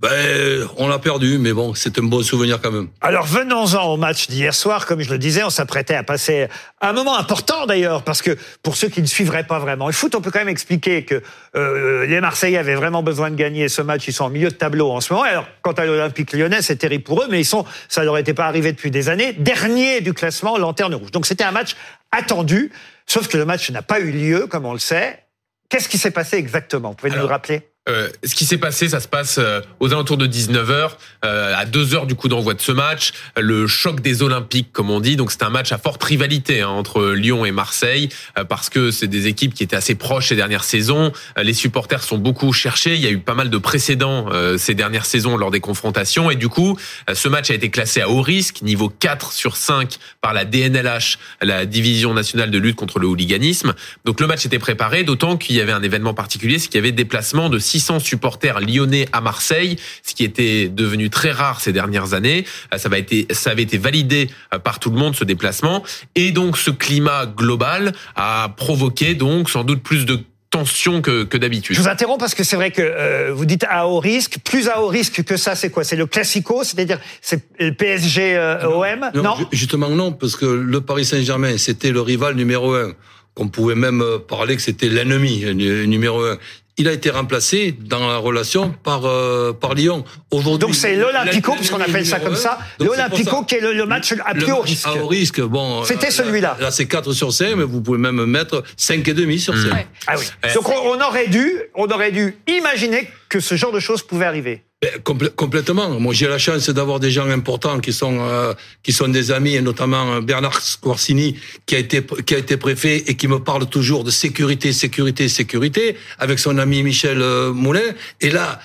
[0.04, 2.90] ben, on l'a perdu, mais bon, c'est un bon souvenir quand même.
[3.00, 4.86] Alors venons-en au match d'hier soir.
[4.86, 6.50] Comme je le disais, on s'apprêtait à passer
[6.82, 10.14] un moment important d'ailleurs, parce que pour ceux qui ne suivraient pas vraiment le foot,
[10.14, 11.24] on peut quand même expliquer que
[11.56, 14.06] euh, les Marseillais avaient vraiment besoin de gagner ce match.
[14.10, 15.24] Ils sont en milieu de tableau en ce moment.
[15.26, 18.34] Alors quant à l'Olympique lyonnais, c'est terrible pour eux, mais ils sont, ça leur était
[18.34, 21.12] pas arrivé depuis des années, dernier du classement, lanterne rouge.
[21.12, 21.78] Donc c'était un match
[22.12, 22.74] attendu.
[23.06, 25.24] Sauf que le match n'a pas eu lieu, comme on le sait.
[25.70, 26.90] Qu'est-ce qui s'est passé exactement?
[26.90, 27.73] Vous pouvez nous le rappeler?
[27.90, 30.92] Euh, ce qui s'est passé, ça se passe euh, aux alentours de 19h,
[31.26, 33.12] euh, à 2 heures du coup d'envoi de ce match.
[33.38, 35.18] Le choc des Olympiques, comme on dit.
[35.18, 38.08] Donc c'est un match à forte rivalité hein, entre Lyon et Marseille,
[38.48, 41.12] parce que c'est des équipes qui étaient assez proches ces dernières saisons.
[41.42, 42.96] Les supporters sont beaucoup cherchés.
[42.96, 46.32] Il y a eu pas mal de précédents ces dernières saisons lors des confrontations.
[46.32, 46.78] Et du coup,
[47.12, 51.18] ce match a été classé à haut risque, niveau 4 sur 5 par la DNLH,
[51.42, 53.74] la Division nationale de lutte contre le hooliganisme.
[54.06, 56.84] Donc le match était préparé, d'autant qu'il y avait un événement particulier, c'est qu'il y
[56.84, 61.74] avait déplacement de 600 supporters lyonnais à Marseille, ce qui était devenu très rare ces
[61.74, 62.46] dernières années.
[62.72, 65.84] Euh, Ça, va été, ça avait été validé euh, par tout le monde ce déplacement,
[66.14, 70.20] et donc ce climat global a provoqué donc sans doute plus de
[70.52, 71.76] tension que, que d'habitude.
[71.76, 74.38] Je vous interromps parce que c'est vrai que euh, vous dites à haut risque.
[74.46, 75.84] Plus à haut risque que ça, c'est quoi?
[75.84, 80.46] C'est le classico, c'est-à-dire c'est le PSG euh, OM Non, ju- Justement non, parce que
[80.46, 82.92] le Paris Saint-Germain, c'était le rival numéro un.
[83.36, 86.38] Qu'on pouvait même parler que c'était l'ennemi nu- numéro un.
[86.78, 90.04] Il a été remplacé dans la relation par euh, par Lyon.
[90.32, 93.86] Aujourd'hui, Donc c'est l'Olympico, puisqu'on appelle ça comme ça, c'est l'Olympico qui est le, le
[93.86, 94.88] match à plus haut risque.
[94.88, 95.84] À haut risque, bon.
[95.84, 96.58] C'était euh, celui-là.
[96.60, 99.88] Là, c'est 4 sur 5, mais vous pouvez même mettre 5 et demi sur 5.
[100.08, 100.26] Ah oui.
[100.56, 104.26] Donc on, on aurait dû, on aurait dû imaginer que ce genre de choses pouvait
[104.26, 104.64] arriver.
[104.84, 105.98] Ben, complè- complètement.
[105.98, 108.54] Moi, j'ai la chance d'avoir des gens importants qui sont euh,
[108.86, 112.58] qui sont des amis, et notamment euh, Bernard Squarcini, qui a été qui a été
[112.58, 117.54] préfet et qui me parle toujours de sécurité, sécurité, sécurité, avec son ami Michel euh,
[117.54, 117.90] Moulin.
[118.20, 118.60] Et là,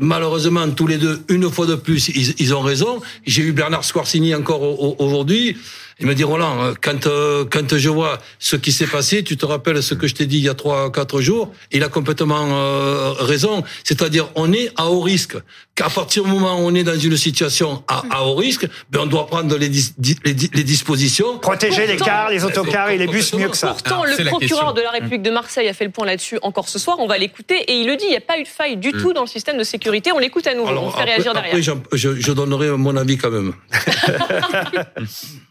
[0.00, 3.00] malheureusement, tous les deux, une fois de plus, ils, ils ont raison.
[3.26, 5.56] J'ai eu Bernard Squarcini encore au- au- aujourd'hui.
[6.00, 9.36] Il me dit Roland, euh, quand euh, quand je vois ce qui s'est passé, tu
[9.36, 11.52] te rappelles ce que je t'ai dit il y a trois quatre jours?
[11.72, 13.64] Il a complètement euh, raison.
[13.82, 15.36] C'est-à-dire, on est à haut risque.
[15.74, 19.00] Qu'à partir du moment où on est dans une situation à, à haut risque, ben
[19.02, 19.92] on doit prendre les, dis-
[20.24, 21.38] les, les dispositions.
[21.38, 23.68] Protéger les cars, les autocars et les bus mieux que ça.
[23.68, 26.78] Pourtant, le procureur de la République de Marseille a fait le point là-dessus encore ce
[26.78, 26.96] soir.
[27.00, 28.04] On va l'écouter et il le dit.
[28.06, 30.12] Il n'y a pas eu de faille du tout dans le système de sécurité.
[30.12, 30.70] On l'écoute à nouveau.
[30.70, 31.54] on fait après, réagir derrière.
[31.72, 33.52] après, je, je donnerai mon avis quand même.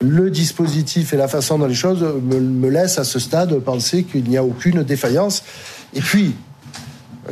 [0.00, 4.22] Le dispositif et la façon dont les choses me, laissent à ce stade penser qu'il
[4.28, 5.42] n'y a aucune défaillance.
[5.92, 6.36] Et puis,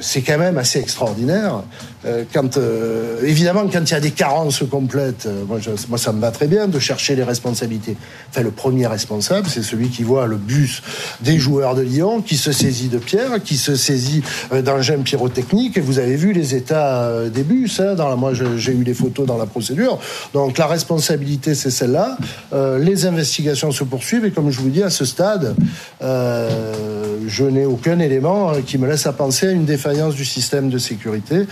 [0.00, 1.62] c'est quand même assez extraordinaire.
[2.04, 5.98] Euh, quand, euh, évidemment, quand il y a des carences complètes, euh, moi, je- moi,
[5.98, 7.96] ça me va très bien de chercher les responsabilités.
[8.30, 10.82] Enfin, le premier responsable, c'est celui qui voit le bus
[11.20, 14.22] des joueurs de Lyon, qui se saisit de pierres, qui se saisit
[14.52, 15.76] euh, d'engins pyrotechniques.
[15.78, 17.80] Et vous avez vu les états euh, des bus.
[17.80, 19.98] Hein, moi, j'ai eu les photos dans la procédure.
[20.34, 22.16] Donc, la responsabilité, c'est celle-là.
[22.52, 24.24] Euh, les investigations se poursuivent.
[24.24, 25.54] Et comme je vous dis, à ce stade,
[26.00, 30.78] je n'ai aucun élément qui me laisse à penser à une défaillance du système de
[30.78, 31.46] sécurité.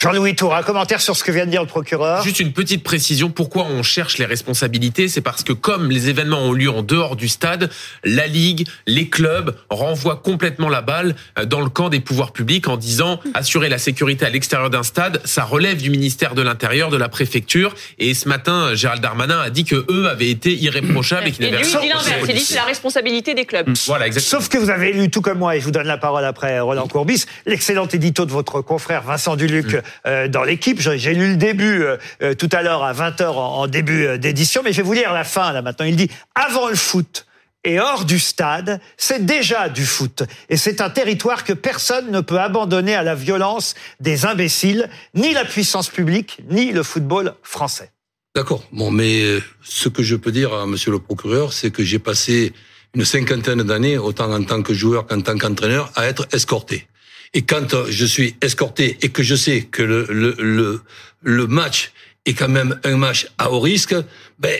[0.00, 2.22] Jean-Louis Tour, un commentaire sur ce que vient de dire le procureur.
[2.22, 5.08] Juste une petite précision, pourquoi on cherche les responsabilités?
[5.08, 7.68] C'est parce que comme les événements ont lieu en dehors du stade,
[8.04, 12.68] la Ligue, les clubs renvoient complètement la balle euh, dans le camp des pouvoirs publics
[12.68, 16.90] en disant assurer la sécurité à l'extérieur d'un stade, ça relève du ministère de l'Intérieur,
[16.90, 17.74] de la préfecture.
[17.98, 21.50] Et ce matin, Gérald Darmanin a dit que eux avaient été irréprochables et qu'ils Et
[21.50, 22.10] n'avaient lui, il dit.
[22.28, 23.68] Il dit c'est la responsabilité des clubs.
[23.86, 24.40] Voilà, exactement.
[24.40, 26.60] Sauf que vous avez lu tout comme moi, et je vous donne la parole après
[26.60, 30.80] Roland Courbis, l'excellent édito de votre confrère Vincent Duluc euh, dans l'équipe.
[30.80, 34.62] J'ai lu le début euh, euh, tout à l'heure à 20h en, début euh, d'édition,
[34.64, 35.86] mais je vais vous lire la fin là maintenant.
[35.86, 37.26] Il dit avant le foot.
[37.64, 40.22] Et hors du stade, c'est déjà du foot.
[40.48, 45.34] Et c'est un territoire que personne ne peut abandonner à la violence des imbéciles, ni
[45.34, 47.90] la puissance publique, ni le football français.
[48.34, 48.62] D'accord.
[48.72, 51.98] Bon, mais euh, ce que je peux dire à Monsieur le procureur, c'est que j'ai
[51.98, 52.52] passé
[52.94, 56.87] une cinquantaine d'années, autant en tant que joueur qu'en tant qu'entraîneur, à être escorté.
[57.34, 60.80] Et quand euh, je suis escorté et que je sais que le, le, le,
[61.22, 61.92] le match
[62.26, 63.94] est quand même un match à haut risque,
[64.38, 64.54] ben,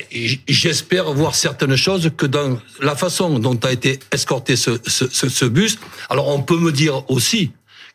[0.49, 5.29] j'espère voir certaines choses que dans la façon dont a été escorté ce, ce, ce,
[5.29, 5.79] ce bus.
[6.09, 7.51] Alors, on peut me dire aussi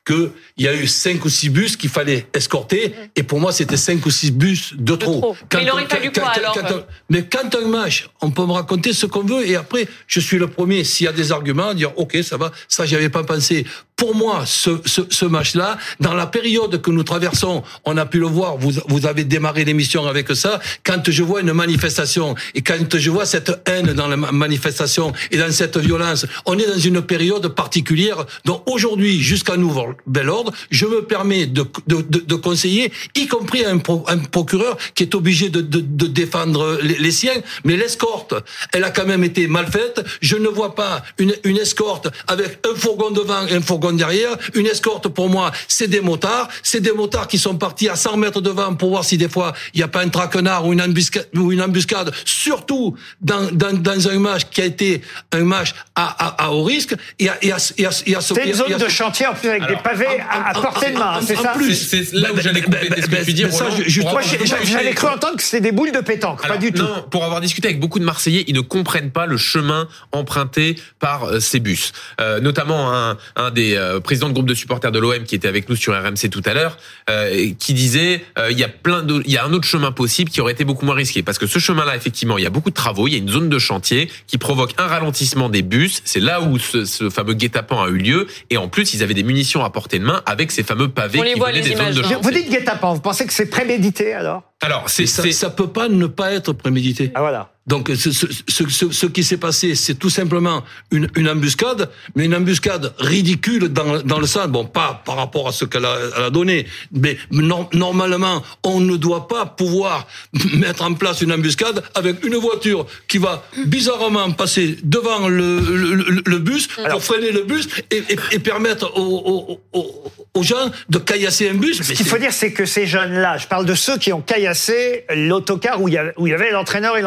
[0.06, 3.54] que il y a eu cinq ou six bus qu'il fallait escorter, et pour moi,
[3.54, 5.20] c'était cinq ou six bus de trop.
[5.22, 5.38] trop.
[5.54, 8.92] Mais il aurait fallu quoi, alors quand- mais quand un match, on peut me raconter
[8.92, 11.74] ce qu'on veut, et après, je suis le premier, s'il y a des arguments, à
[11.74, 13.66] dire, OK, ça va, ça, j'avais pas pensé.
[14.04, 18.58] Pour moi, ce, match-là, dans la période que nous traversons, on a pu le voir,
[18.58, 23.26] vous, avez démarré l'émission avec ça, quand je vois une manifestation, et quand je vois
[23.26, 27.48] cette haine dans la ma- manifestation, et dans cette violence, on est dans une période
[27.56, 33.78] particulière, donc aujourd'hui, jusqu'à nouveau bel ordre, je me permets de, conseiller, y compris un,
[33.78, 38.34] pro- un procureur qui est obligé de, défendre les, les siens, mais l'escorte,
[38.74, 40.04] elle a quand même été mal faite.
[40.20, 43.98] Je ne vois pas une, une escorte avec un fourgon devant et un fourgon secondes
[43.98, 44.36] derrière.
[44.56, 46.48] Une escorte, pour moi, c'est des motards.
[46.64, 49.54] C'est des motards qui sont partis à 100 mètres devant pour voir si des fois
[49.74, 53.74] il n'y a pas un traquenard ou une embuscade, ou une embuscade surtout dans, dans,
[53.74, 56.96] dans un match qui a été un match à, à, à haut risque.
[57.20, 59.34] Et à, et à, et à, et à ce- C'est une zone de chantier en
[59.34, 62.32] plus avec des pavés à, à portée de main, c'est ça plus, C'est c'est là
[62.32, 63.44] où Ben, j'allais ben, compléter ce ben, que tu dis.
[63.44, 63.50] ben,
[63.88, 66.82] j'ai- discuté- j'avais cru entendre que c'était des boules de pétanque, pas du tout.
[66.84, 70.76] Non, pour avoir discuté avec beaucoup de Marseillais, ils ne comprennent pas le chemin emprunté
[71.00, 71.92] par euh, ces bus.
[72.22, 75.48] Euh, notamment un, un des euh, présidents de groupe de supporters de l'OM qui était
[75.48, 76.78] avec nous sur RMC tout à l'heure,
[77.10, 79.92] euh, qui disait euh, il y a plein de, il y a un autre chemin
[79.92, 82.50] possible qui aurait été beaucoup moins risqué parce que ce chemin-là effectivement il y a
[82.50, 85.62] beaucoup de travaux, il y a une zone de chantier qui provoque un ralentissement des
[85.62, 86.02] bus.
[86.06, 89.14] C'est là où ce, ce fameux guet-apens a eu lieu et en plus ils avaient
[89.14, 91.62] des munitions à portée de main avec ces fameux pavés On les qui voit, venaient
[91.62, 92.12] les des images, zones de hein.
[92.12, 92.32] chantier.
[92.32, 94.44] Vous dites guet-apens, vous pensez que c'est prémédité alors?
[94.62, 97.12] Alors c'est ça, ça peut pas ne pas être prémédité.
[97.16, 97.53] Ah voilà.
[97.66, 101.90] Donc ce, ce, ce, ce- ce qui s'est passé, c'est tout simplement une, une embuscade,
[102.16, 105.86] mais une embuscade ridicule dans, dans le sens, bon, pas par rapport à ce qu'elle
[105.86, 110.08] a, elle a donné, mais nor- normalement, on ne doit pas pouvoir
[110.56, 115.96] mettre en place une embuscade avec une voiture qui va bizarrement passer devant le, le,
[115.96, 120.98] le- le bus pour freiner le bus et, et, et permettre aux, aux, gens de
[120.98, 121.82] caillasser un bus.
[121.82, 125.06] Ce qu'il faut dire, c'est que ces jeunes-là, je parle de ceux qui ont caillassé
[125.16, 127.02] l'autocar où il y avait, y avait l'entraîneur et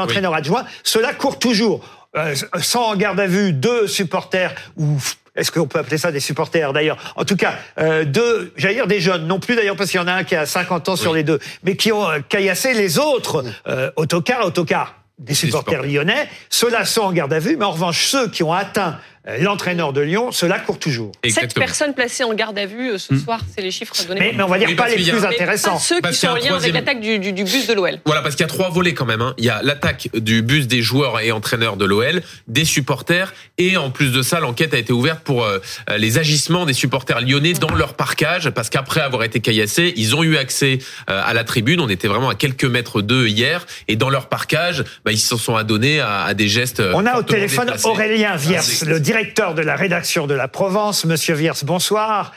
[0.82, 1.84] ceux-là courent toujours.
[2.16, 4.98] Euh, sans en garde à vue, deux supporters, ou
[5.36, 6.96] est-ce qu'on peut appeler ça des supporters d'ailleurs?
[7.14, 10.02] En tout cas, euh, deux, j'allais dire des jeunes, non plus d'ailleurs parce qu'il y
[10.02, 12.72] en a un qui a 50 ans sur les deux, mais qui ont euh, caillassé
[12.72, 13.44] les autres.
[13.68, 15.82] Euh, autocars, autocars des supporters.
[15.82, 16.28] lyonnais.
[16.50, 18.98] Ceux-là sont en garde à vue, mais en revanche, ceux qui ont atteint
[19.40, 21.12] l'entraîneur de Lyon, ceux-là courent toujours.
[21.28, 24.20] Sept personnes placées en garde à vue euh, ce soir, c'est les chiffres donnés.
[24.20, 25.74] Mais- mais on va dire Oui, pas les a- plus intéressants.
[25.74, 27.98] Pas ceux Parce qui sont en lien avec l'attaque du, du- du bus de l'OL.
[28.04, 29.20] Voilà, parce qu'il y a trois volets quand même.
[29.22, 29.34] hein.
[29.38, 33.76] Il y a l'attaque du bus des joueurs et entraîneurs de l'OL, des supporters, et
[33.76, 35.58] en plus de ça, l'enquête a été ouverte pour euh,
[35.96, 40.22] les agissements des supporters lyonnais dans leur parcage, parce qu'après avoir été caillassés, ils ont
[40.22, 40.78] eu accès
[41.10, 41.80] euh, à la tribune.
[41.80, 45.36] On était vraiment à quelques mètres d'eux hier, et dans leur parcage, bah, ils se
[45.36, 46.78] sont adonnés à, à des gestes.
[46.80, 47.88] euh, On a au téléphone déplacés.
[47.88, 51.06] Aurélien Viers, le directeur de la rédaction de la Provence.
[51.06, 52.34] Monsieur Viers, bonsoir.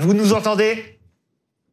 [0.00, 0.98] Vous nous entendez?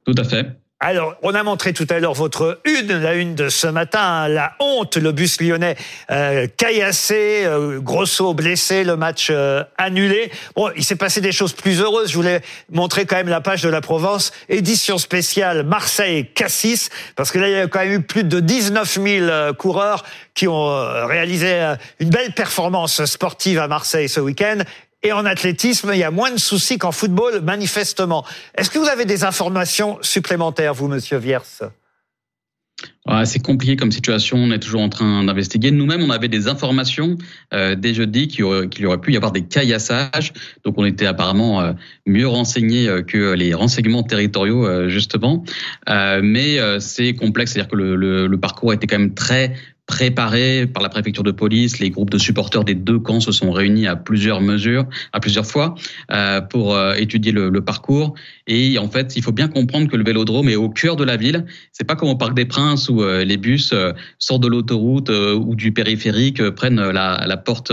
[0.06, 0.48] Tout à fait.
[0.82, 4.56] Alors, on a montré tout à l'heure votre une, la une de ce matin, la
[4.60, 5.78] honte, le bus lyonnais
[6.12, 10.30] euh, caillassé, euh, Grosso blessé, le match euh, annulé.
[10.54, 12.12] Bon, il s'est passé des choses plus heureuses.
[12.12, 17.40] Je voulais montrer quand même la page de la Provence, édition spéciale Marseille-Cassis, parce que
[17.40, 20.04] là, il y a quand même eu plus de 19 000 euh, coureurs
[20.34, 20.68] qui ont
[21.08, 24.58] réalisé une belle performance sportive à Marseille ce week-end.
[25.06, 28.26] Et en athlétisme, il y a moins de soucis qu'en football, manifestement.
[28.58, 31.62] Est-ce que vous avez des informations supplémentaires, vous, Monsieur Viers
[33.24, 34.38] c'est compliqué comme situation.
[34.38, 35.72] On est toujours en train d'investiguer.
[35.72, 37.18] Nous-mêmes, on avait des informations
[37.54, 40.34] euh, dès jeudi qu'il aurait, aurait pu y avoir des caillassages.
[40.66, 41.74] Donc, on était apparemment euh,
[42.06, 45.46] mieux renseignés euh, que les renseignements territoriaux, euh, justement.
[45.88, 49.54] Mais c'est complexe, c'est-à-dire que le, le, le parcours était quand même très
[49.88, 51.80] préparé par la préfecture de police.
[51.80, 55.46] Les groupes de supporters des deux camps se sont réunis à plusieurs mesures, à plusieurs
[55.46, 55.76] fois,
[56.12, 58.16] euh, pour euh, étudier le, le, parcours.
[58.48, 61.18] Et en fait, il faut bien comprendre que le Vélodrome est au cœur de la
[61.18, 61.46] ville.
[61.72, 65.10] C'est pas comme au Parc des Princes où euh, les bus euh, sortent de l'autoroute
[65.10, 67.72] euh, ou du périphérique, euh, prennent la, la porte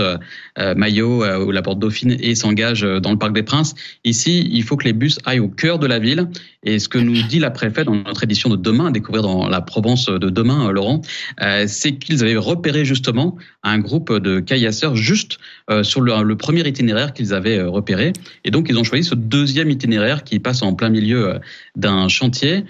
[0.57, 3.73] Maillot ou la porte Dauphine et s'engagent dans le Parc des Princes.
[4.03, 6.27] Ici, il faut que les bus aillent au cœur de la ville.
[6.63, 9.49] Et ce que nous dit la préfète dans notre édition de demain, à découvrir dans
[9.49, 11.01] la Provence de demain, Laurent,
[11.65, 15.37] c'est qu'ils avaient repéré justement un groupe de caillasseurs juste
[15.69, 18.13] euh, sur le, premier itinéraire qu'ils avaient euh, repéré.
[18.43, 21.39] Et donc, ils ont choisi ce deuxième itinéraire qui passe en plein milieu euh,
[21.75, 22.65] d'un chantier.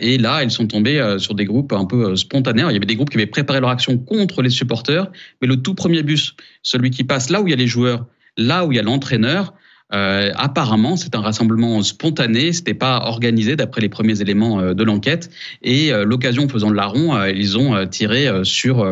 [0.00, 2.64] Et là, ils sont tombés sur des groupes un peu spontanés.
[2.68, 5.56] Il y avait des groupes qui avaient préparé leur action contre les supporters, mais le
[5.56, 8.06] tout premier bus, celui qui passe là où il y a les joueurs,
[8.36, 9.54] là où il y a l'entraîneur,
[9.92, 14.84] euh, apparemment, c'est un rassemblement spontané, c'était pas organisé d'après les premiers éléments euh, de
[14.84, 15.30] l'enquête.
[15.62, 18.84] Et euh, l'occasion faisant le larron, euh, ils ont tiré sur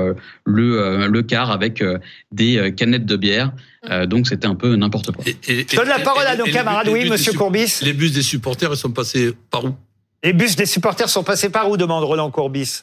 [0.45, 1.83] le, le car avec
[2.33, 3.53] des canettes de bière.
[4.07, 5.25] donc c'était un peu n'importe quoi.
[5.27, 6.89] Et, et, Je donne la parole à nos camarades.
[6.89, 7.81] Oui, Monsieur Courbis.
[7.83, 9.75] Les bus des supporters, ils sont passés par où?
[10.23, 12.83] Les bus des supporters sont passés par où demande Roland Courbis?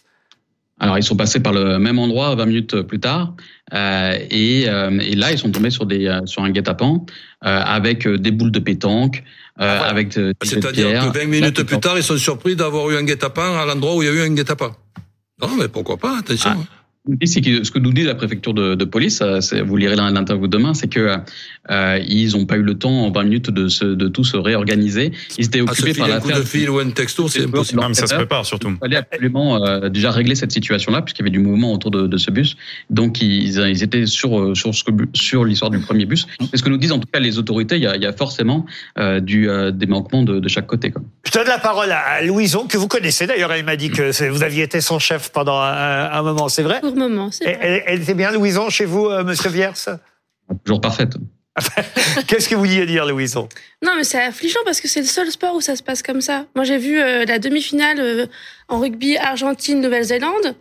[0.79, 3.33] Alors ils sont passés par le même endroit 20 minutes plus tard
[3.73, 7.05] euh, et, euh, et, là ils sont tombés sur des sur un guet-apens
[7.45, 9.23] euh, avec des boules de pétanque,
[9.57, 9.83] ah, voilà.
[9.85, 13.57] avec des c'est-à-dire que 20 minutes plus tard ils sont surpris d'avoir eu un guet-apens
[13.57, 14.75] à l'endroit où il y a eu un guet-apens.
[15.41, 16.51] Non mais pourquoi pas attention.
[16.53, 16.84] Ah.
[17.25, 19.95] C'est que ce que nous dit la préfecture de, de police, euh, c'est- vous lirez
[19.95, 21.17] l'interview demain, c'est que
[21.69, 24.37] euh, ils n'ont pas eu le temps en 20 minutes de, se, de tout se
[24.37, 25.11] réorganiser.
[25.37, 26.43] Ils étaient se occupés par filer un coup l'affaire.
[26.43, 27.79] de fil ou un texto, c'est impossible.
[27.81, 28.69] Non, mais ça se prépare surtout.
[28.69, 32.07] Il fallait absolument euh, déjà régler cette situation-là, puisqu'il y avait du mouvement autour de,
[32.07, 32.55] de ce bus.
[32.89, 36.25] Donc, ils, ils étaient sur, euh, sur, ce que bu- sur l'histoire du premier bus.
[36.53, 38.07] Et ce que nous disent en tout cas les autorités, il y a, il y
[38.07, 38.65] a forcément
[38.97, 40.89] euh, du, euh, des manquements de, de chaque côté.
[40.91, 41.01] Quoi.
[41.27, 43.51] Je donne la parole à Louison, que vous connaissez d'ailleurs.
[43.51, 46.63] Elle m'a dit que c'est- vous aviez été son chef pendant un, un moment, c'est
[46.63, 46.79] vrai?
[46.95, 49.71] Moment, c'est elle, elle- elle était bien, Louison, chez vous, euh, monsieur Viers
[50.63, 51.13] Toujours parfaite.
[52.27, 53.47] Qu'est-ce que vous vouliez dire, Louison?
[53.81, 56.19] Non, mais c'est affligeant parce que c'est le seul sport où ça se passe comme
[56.21, 56.45] ça.
[56.55, 58.25] Moi, j'ai vu euh, la demi-finale euh,
[58.67, 60.55] en rugby Argentine-Nouvelle-Zélande.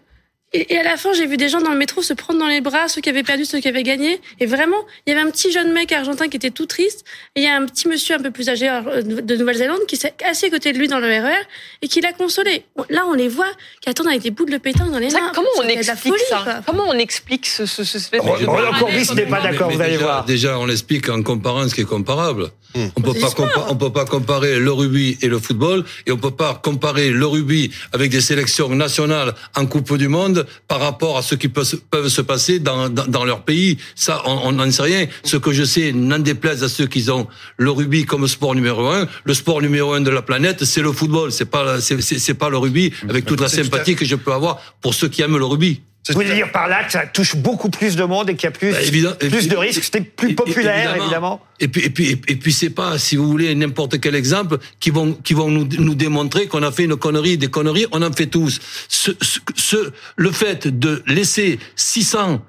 [0.54, 2.46] Et, et à la fin, j'ai vu des gens dans le métro se prendre dans
[2.46, 4.20] les bras, ceux qui avaient perdu, ceux qui avaient gagné.
[4.40, 4.76] Et vraiment,
[5.06, 7.04] il y avait un petit jeune mec argentin qui était tout triste.
[7.34, 9.96] Et il y a un petit monsieur un peu plus âgé euh, de Nouvelle-Zélande qui
[9.96, 11.34] s'est assis à côté de lui dans le RER
[11.82, 12.64] et qui l'a consolé.
[12.88, 13.50] Là, on les voit
[13.80, 15.32] qui attendent avec des boules de pétanque dans les Ça, mains.
[15.34, 16.54] comment on la explique folie, ça quoi.
[16.64, 19.80] Comment on explique ce, ce, ce espèce Roland de parallèle Courbis n'est pas d'accord, vous
[19.80, 20.24] allez déjà, voir.
[20.24, 22.50] Déjà, on l'explique en comparant ce qui est comparable.
[22.96, 26.16] On peut pas compa- on peut pas comparer le rugby et le football et on
[26.16, 31.16] peut pas comparer le rugby avec des sélections nationales en Coupe du Monde par rapport
[31.18, 33.78] à ce qui peut se, peuvent se passer dans, dans, dans leur pays.
[33.94, 35.06] Ça, on n'en sait rien.
[35.24, 37.26] Ce que je sais, n'en déplaise à ceux qui ont
[37.56, 39.06] le rugby comme sport numéro un.
[39.24, 41.32] Le sport numéro un de la planète, c'est le football.
[41.32, 44.94] C'est pas, c'est, pas le rugby avec toute la sympathie que je peux avoir pour
[44.94, 45.82] ceux qui aiment le rugby.
[46.08, 48.48] Vous voulez dire par là que ça touche beaucoup plus de monde et qu'il y
[48.48, 51.40] a plus, Bah, plus de risques, c'était plus populaire, évidemment.
[51.60, 54.90] Et puis, et puis, et puis- c'est pas, si vous voulez, n'importe quel exemple qui
[54.90, 58.12] vont, qui vont nous, nous démontrer qu'on a fait une connerie, des conneries, on en
[58.12, 58.60] fait tous.
[58.88, 62.42] Ce, ce, ce- le fait de laisser 600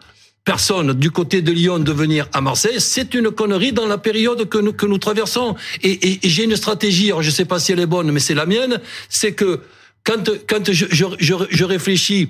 [0.43, 4.47] personnes du côté de Lyon de venir à Marseille, c'est une connerie dans la période
[4.49, 5.55] que nous, que nous traversons.
[5.81, 8.19] Et, et- et j'ai une stratégie, alors je sais pas si elle est bonne, mais
[8.19, 8.79] c'est la mienne,
[9.09, 9.61] c'est que
[10.03, 12.29] quand, quand je, je, je, je réfléchis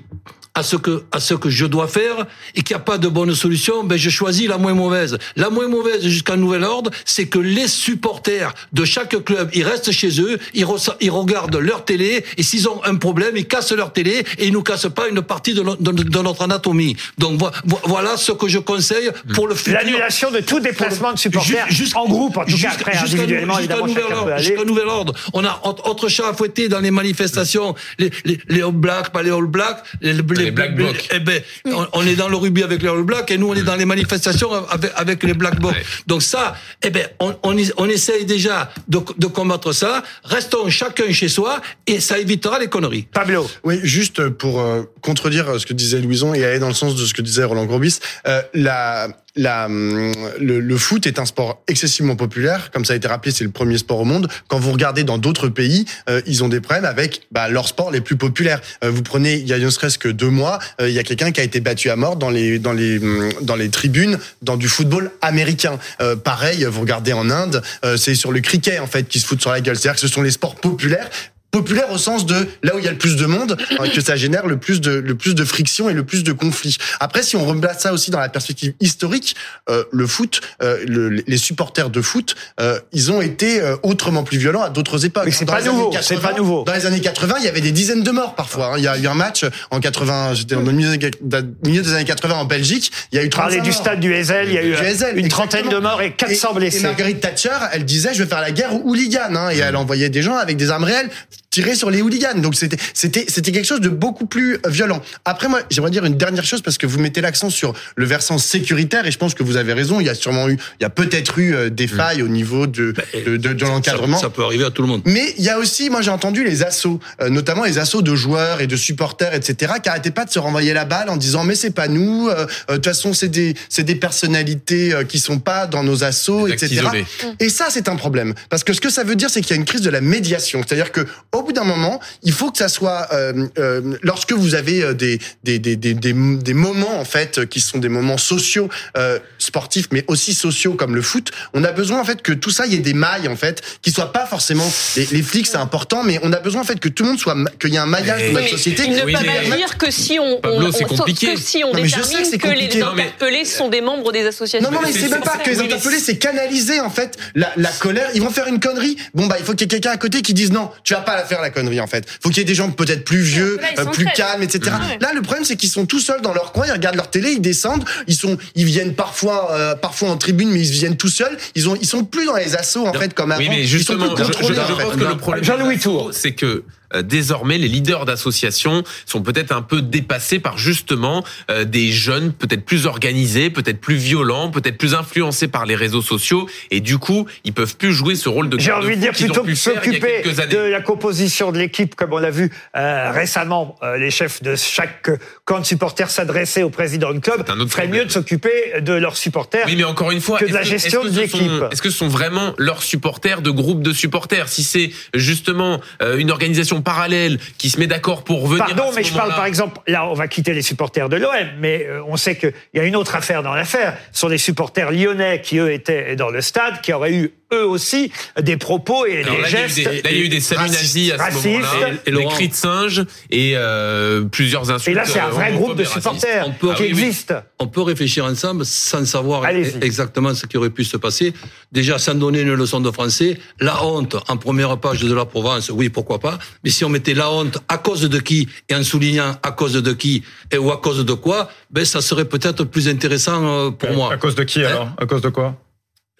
[0.56, 2.26] à ce que à ce que je dois faire
[2.56, 5.18] et qu'il n'y a pas de bonne solution, ben je choisis la moins mauvaise.
[5.36, 9.92] La moins mauvaise jusqu'à nouvel ordre, c'est que les supporters de chaque club, ils restent
[9.92, 10.66] chez eux, ils,
[11.00, 14.52] ils regardent leur télé et s'ils ont un problème, ils cassent leur télé et ils
[14.52, 16.96] nous cassent pas une partie de, no- de- de notre anatomie.
[17.18, 19.74] Donc vo- vo- voilà ce que je conseille pour le futur.
[19.74, 23.76] L'annulation de tout déplacement de supporters, en groupe, en tout cas, Jusqu'à- après, individuellement, jusqu'à
[23.76, 25.12] nouvel jusqu'à nouvel ordre.
[25.34, 29.10] On a autre autre chat à fouetter dans les manifestations, les, les, les All Blacks,
[29.10, 31.08] pas les All Blacks, les, les, Black les- Blocs.
[31.12, 33.54] eh ben, on, on est dans le rugby avec les All Blacks et nous on
[33.54, 35.72] est dans les manifestations avec, avec les Black Blocs.
[35.74, 35.84] Ouais.
[36.06, 40.02] Donc ça, eh ben, on, on, essaye déjà de, de combattre ça.
[40.24, 43.06] Restons chacun chez soi et ça évitera les conneries.
[43.12, 43.48] Pablo.
[43.64, 47.04] Oui, juste pour euh, contredire ce que disait Louison et aller dans le sens de
[47.04, 52.16] ce que disait Roland Courbis, euh, la, la, le, le foot est un sport excessivement
[52.16, 52.70] populaire.
[52.70, 54.28] Comme ça a été rappelé, c'est le premier sport au monde.
[54.48, 57.90] Quand vous regardez dans d'autres pays, euh, ils ont des problèmes avec bah, leurs sports
[57.90, 58.60] les plus populaires.
[58.82, 61.02] Euh, vous prenez, il y a ne serait-ce que deux mois, euh, il y a
[61.02, 64.18] quelqu'un qui a été battu à mort dans les, dans les, hum, dans les tribunes
[64.42, 65.78] dans du football américain.
[66.00, 69.26] Euh, pareil, vous regardez en Inde, euh, c'est sur le cricket en fait qui se
[69.26, 69.76] foutent sur la gueule.
[69.76, 71.10] C'est-à-dire que ce sont les sports populaires
[71.58, 74.00] populaire au sens de là où il y a le plus de monde euh, que
[74.00, 76.76] ça génère le plus de le plus de friction et le plus de conflits.
[77.00, 79.34] Après si on replace ça aussi dans la perspective historique,
[79.70, 84.22] euh, le foot euh, le- les supporters de foot, euh, ils ont été euh, autrement
[84.24, 85.24] plus violents à d'autres époques.
[85.26, 86.64] Mais c'est pas nouveau, 80, c'est pas nouveau.
[86.64, 88.74] Dans les années 80, il y avait des dizaines de morts parfois.
[88.74, 88.78] hein.
[88.78, 92.34] Il y a eu un match en 80, j'étais dans le milieu des, années 80
[92.34, 93.78] en Belgique, il y a eu 35 Parler du morts.
[93.80, 96.48] stade du Heysel, il y a eu Du Heysel, une trentaine de morts et 400
[96.50, 96.80] Et blessés.
[96.80, 100.08] Marguerite Thatcher, elle disait je vais faire la guerre aux hooligans hein, et elle envoyait
[100.10, 101.10] des gens avec des armes réelles
[101.56, 102.38] tirer sur les hooligans.
[102.38, 105.00] Donc c'était c'était c'était quelque chose de beaucoup plus violent.
[105.24, 108.36] Après moi, j'aimerais dire une dernière chose parce que vous mettez l'accent sur le versant
[108.36, 110.86] sécuritaire et je pense que vous avez raison, il y a sûrement eu il y
[110.86, 112.92] a peut-être eu euh, des failles au niveau de
[113.24, 114.18] de, de, de l'encadrement.
[114.18, 115.00] Ça, ça peut arriver à tout le monde.
[115.06, 118.14] Mais il y a aussi, moi j'ai entendu les assauts, euh, notamment les assauts de
[118.14, 121.44] joueurs et de supporters, etc., qui arrêtaient pas de se renvoyer la balle en disant
[121.44, 125.04] mais c'est pas nous, euh, euh, de toute façon c'est des c'est des personnalités euh,
[125.04, 126.66] qui sont pas dans nos assauts, etc.
[126.74, 127.06] isolés.
[127.40, 129.54] Et ça c'est un problème parce que ce que ça veut dire c'est qu'il y
[129.54, 132.58] a une crise de la médiation, c'est-à-dire que au bout d'un moment il faut que
[132.58, 136.98] ça soit euh, euh, lorsque vous avez euh, des des, des des des des moments
[137.00, 141.30] en fait qui sont des moments sociaux euh, sportifs mais aussi sociaux comme le foot,
[141.54, 143.62] on a besoin en fait que tout ça il y ait des mailles en fait
[143.82, 146.80] qui soient pas forcément les, les flics c'est important mais on a besoin en fait
[146.80, 148.96] que tout le monde soit qu'il y ait un maillage Mais- de notre société ils
[148.96, 151.34] ne Oui, mais- agir que si on, Pablo, on- on- compliqué.
[151.34, 154.68] que si on Non, que détermine que les mais- interpellés sont des membres des associations.
[154.70, 157.70] Non, non, mais c'est même pas que les interpellés, c'est canaliser, en fait, la, la
[157.70, 158.08] colère.
[158.14, 158.96] Ils vont faire une connerie.
[159.14, 161.00] Bon, bah, il faut qu'il y ait quelqu'un à côté qui dise non, tu vas
[161.00, 162.06] pas la faire, la connerie, en fait.
[162.22, 164.72] Faut qu'il y ait des gens peut-être plus vieux, Là, ils euh, plus calmes, etc.
[165.00, 167.30] Là, le problème, c'est qu'ils sont tout seuls dans leur coin, ils regardent leur télé,
[167.32, 171.08] ils descendent, ils sont, ils viennent parfois, euh, parfois en tribune, mais ils viennent tout
[171.08, 171.36] seuls.
[171.54, 173.40] Ils ont, ils sont plus dans les assauts, en fait, comme avant.
[173.40, 174.82] Oui, mais Ils justement, sont plus je, je- contrôlés, je en fait.
[174.84, 176.10] pense que le problème Jean-Louis Tour.
[176.12, 176.64] c'est que euh,
[177.02, 182.64] désormais les leaders d'associations sont peut-être un peu dépassés par justement euh, des jeunes peut-être
[182.64, 186.48] plus organisés, peut-être plus violents, peut-être plus influencés par les réseaux sociaux.
[186.70, 189.42] Et du coup ils peuvent plus jouer ce rôle de J'ai envie de dire plutôt
[189.42, 194.10] que s'occuper de la composition de l'équipe, comme on l'a vu euh, récemment, euh, les
[194.10, 195.10] chefs de chaque
[195.44, 199.64] camp de supporters s'adressaient au président de club, ferait mieux de s'occuper de leurs supporters
[199.66, 201.64] Oui, mais encore une fois, que de la est-ce gestion de que ce sont- l'équipe.
[201.72, 204.48] Est-ce que ce sont vraiment leurs supporters de groupes de supporters?
[204.48, 208.64] Si c'est justement euh, une organisation parallèle qui se met d'accord pour venir.
[208.66, 211.16] Pardon, à ce mais je parle par exemple, là on va quitter les supporters de
[211.16, 213.96] l'OM, mais euh, on sait qu'il y a une autre affaire dans l'affaire.
[214.12, 217.64] Ce sont les supporters lyonnais qui eux étaient dans le stade, qui auraient eu eux
[217.64, 218.10] aussi
[218.40, 219.76] des propos et Alors des là, il y a eu gestes.
[219.76, 221.46] des- là, il y a eu des saluts nazis à ce racistes.
[221.46, 224.96] moment-là, Et des Laurent- cris de singe et euh, plusieurs insultes.
[224.96, 227.34] Et là, c'est un vrai groupe de et supporters On peut- qui Ah oui, existe.
[227.60, 229.76] On peut réfléchir ensemble sans savoir Allez-y.
[229.84, 231.34] exactement ce qui aurait pu se passer.
[231.70, 235.70] Déjà, sans donner une leçon de français, la honte en première page de la Provence,
[235.72, 236.38] oui, pourquoi pas.
[236.66, 239.74] Mais si on mettait la honte à cause de qui et en soulignant à cause
[239.74, 243.70] de qui et ou à cause de quoi, ben ça serait peut-être plus intéressant euh,
[243.70, 244.12] pour moi.
[244.12, 244.90] À cause de qui alors?
[244.98, 245.54] À cause de quoi?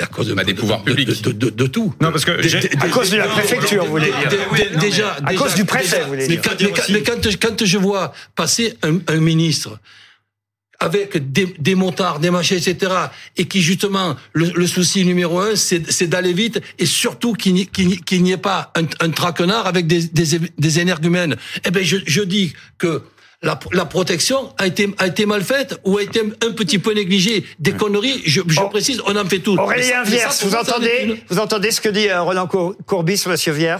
[0.00, 1.20] À cause de, Bah, des pouvoirs de- de- publics.
[1.24, 1.92] de, de- de tout.
[2.00, 4.28] Non, parce que À cause de la préfecture, vous voulez dire.
[4.30, 6.42] dé- dé- Déjà, À déjà- cause du préfet, déjà- vous voulez mais dire.
[6.44, 9.80] quand, mais quand- mais quand- quand je vois passer un, un ministre
[10.78, 12.92] avec des, des motards, des machins, etc.,
[13.36, 17.66] et qui justement, le, le souci numéro un, c'est d'aller vite, et surtout qu'il n'y
[17.66, 21.36] qu'il n'y ait pas un, un traquenard avec des, des, des énergumènes.
[21.64, 23.02] Eh ben, je, je dis que
[23.42, 26.92] la, la protection a été, a été mal faite ou a été un petit peu
[26.94, 27.44] négligée.
[27.58, 28.68] Des conneries, je, je Oh.
[28.68, 29.56] précise, on en fait tout.
[29.58, 33.52] Aurélien Viers, vous une- entendez, vous entendez ce que dit euh, Roland Cour- Courbis, monsieur
[33.52, 33.76] Viers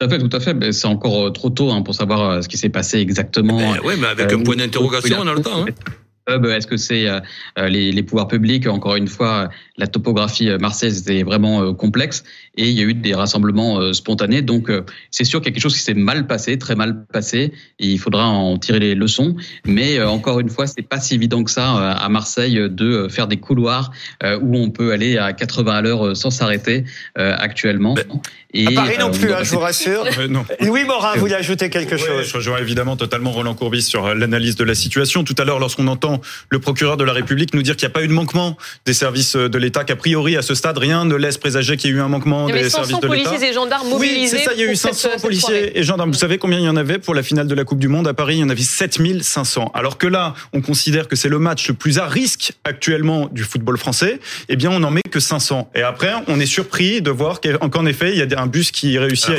[0.00, 0.54] Tout à fait, tout à fait.
[0.54, 3.58] Ben, C'est encore euh, trop tôt hein, pour savoir euh, ce qui s'est passé exactement.
[3.58, 5.66] Ben ouais, mais avec Euh, un point où- d'interrogation, on a le temps.
[5.66, 5.66] Hein.
[6.28, 7.20] Est-ce que c'est euh,
[7.58, 11.72] euh, les, les pouvoirs publics Encore une fois, la topographie euh, marseillaise était vraiment euh,
[11.72, 12.22] complexe
[12.56, 14.42] et il y a eu des rassemblements euh, spontanés.
[14.42, 17.04] Donc, euh, c'est sûr qu'il y a quelque chose qui s'est mal passé, très mal
[17.12, 17.52] passé.
[17.78, 19.36] Et il faudra en tirer les leçons.
[19.66, 22.84] Mais euh, encore une fois, c'est pas si évident que ça euh, à Marseille de
[22.84, 23.90] euh, faire des couloirs
[24.22, 26.84] euh, où on peut aller à 80 à l'heure sans s'arrêter
[27.18, 27.94] euh, actuellement.
[28.52, 30.04] Et, À Paris non on plus, hein, je vous rassure.
[30.18, 30.44] Euh, non.
[30.60, 32.28] Louis Morin voulait ajouter quelque Ouais, chose.
[32.28, 35.22] je rejoins évidemment totalement Roland Courbis sur l'analyse de la situation.
[35.22, 36.09] Tout à l'heure, lorsqu'on entend
[36.48, 38.56] le procureur de la République nous dire qu'il n'y a pas eu de manquement
[38.86, 41.90] des services euh, de l'État, qu'a priori à ce stade rien ne laisse présager qu'il
[41.90, 43.28] y a eu un manquement Il y avait des 500 services de l'État.
[43.30, 44.38] policiers et gendarmes Oui, mobilisés.
[44.38, 46.10] c'est ça, il y a eu pour cette- 500 cette policiers et gendarmes.
[46.12, 48.08] Vous savez combien il y en avait pour la finale de la Coupe du Monde
[48.08, 48.36] à Paris?
[48.36, 49.70] Il y en avait 7500.
[49.74, 53.42] Alors que là, on considère que c'est le match le plus à risque actuellement du
[53.44, 54.20] football français.
[54.48, 55.70] Eh bien, on n'en met que 500.
[55.74, 58.98] Et après, on est surpris de voir qu'en effet, il y a un bus qui
[58.98, 59.34] réussit à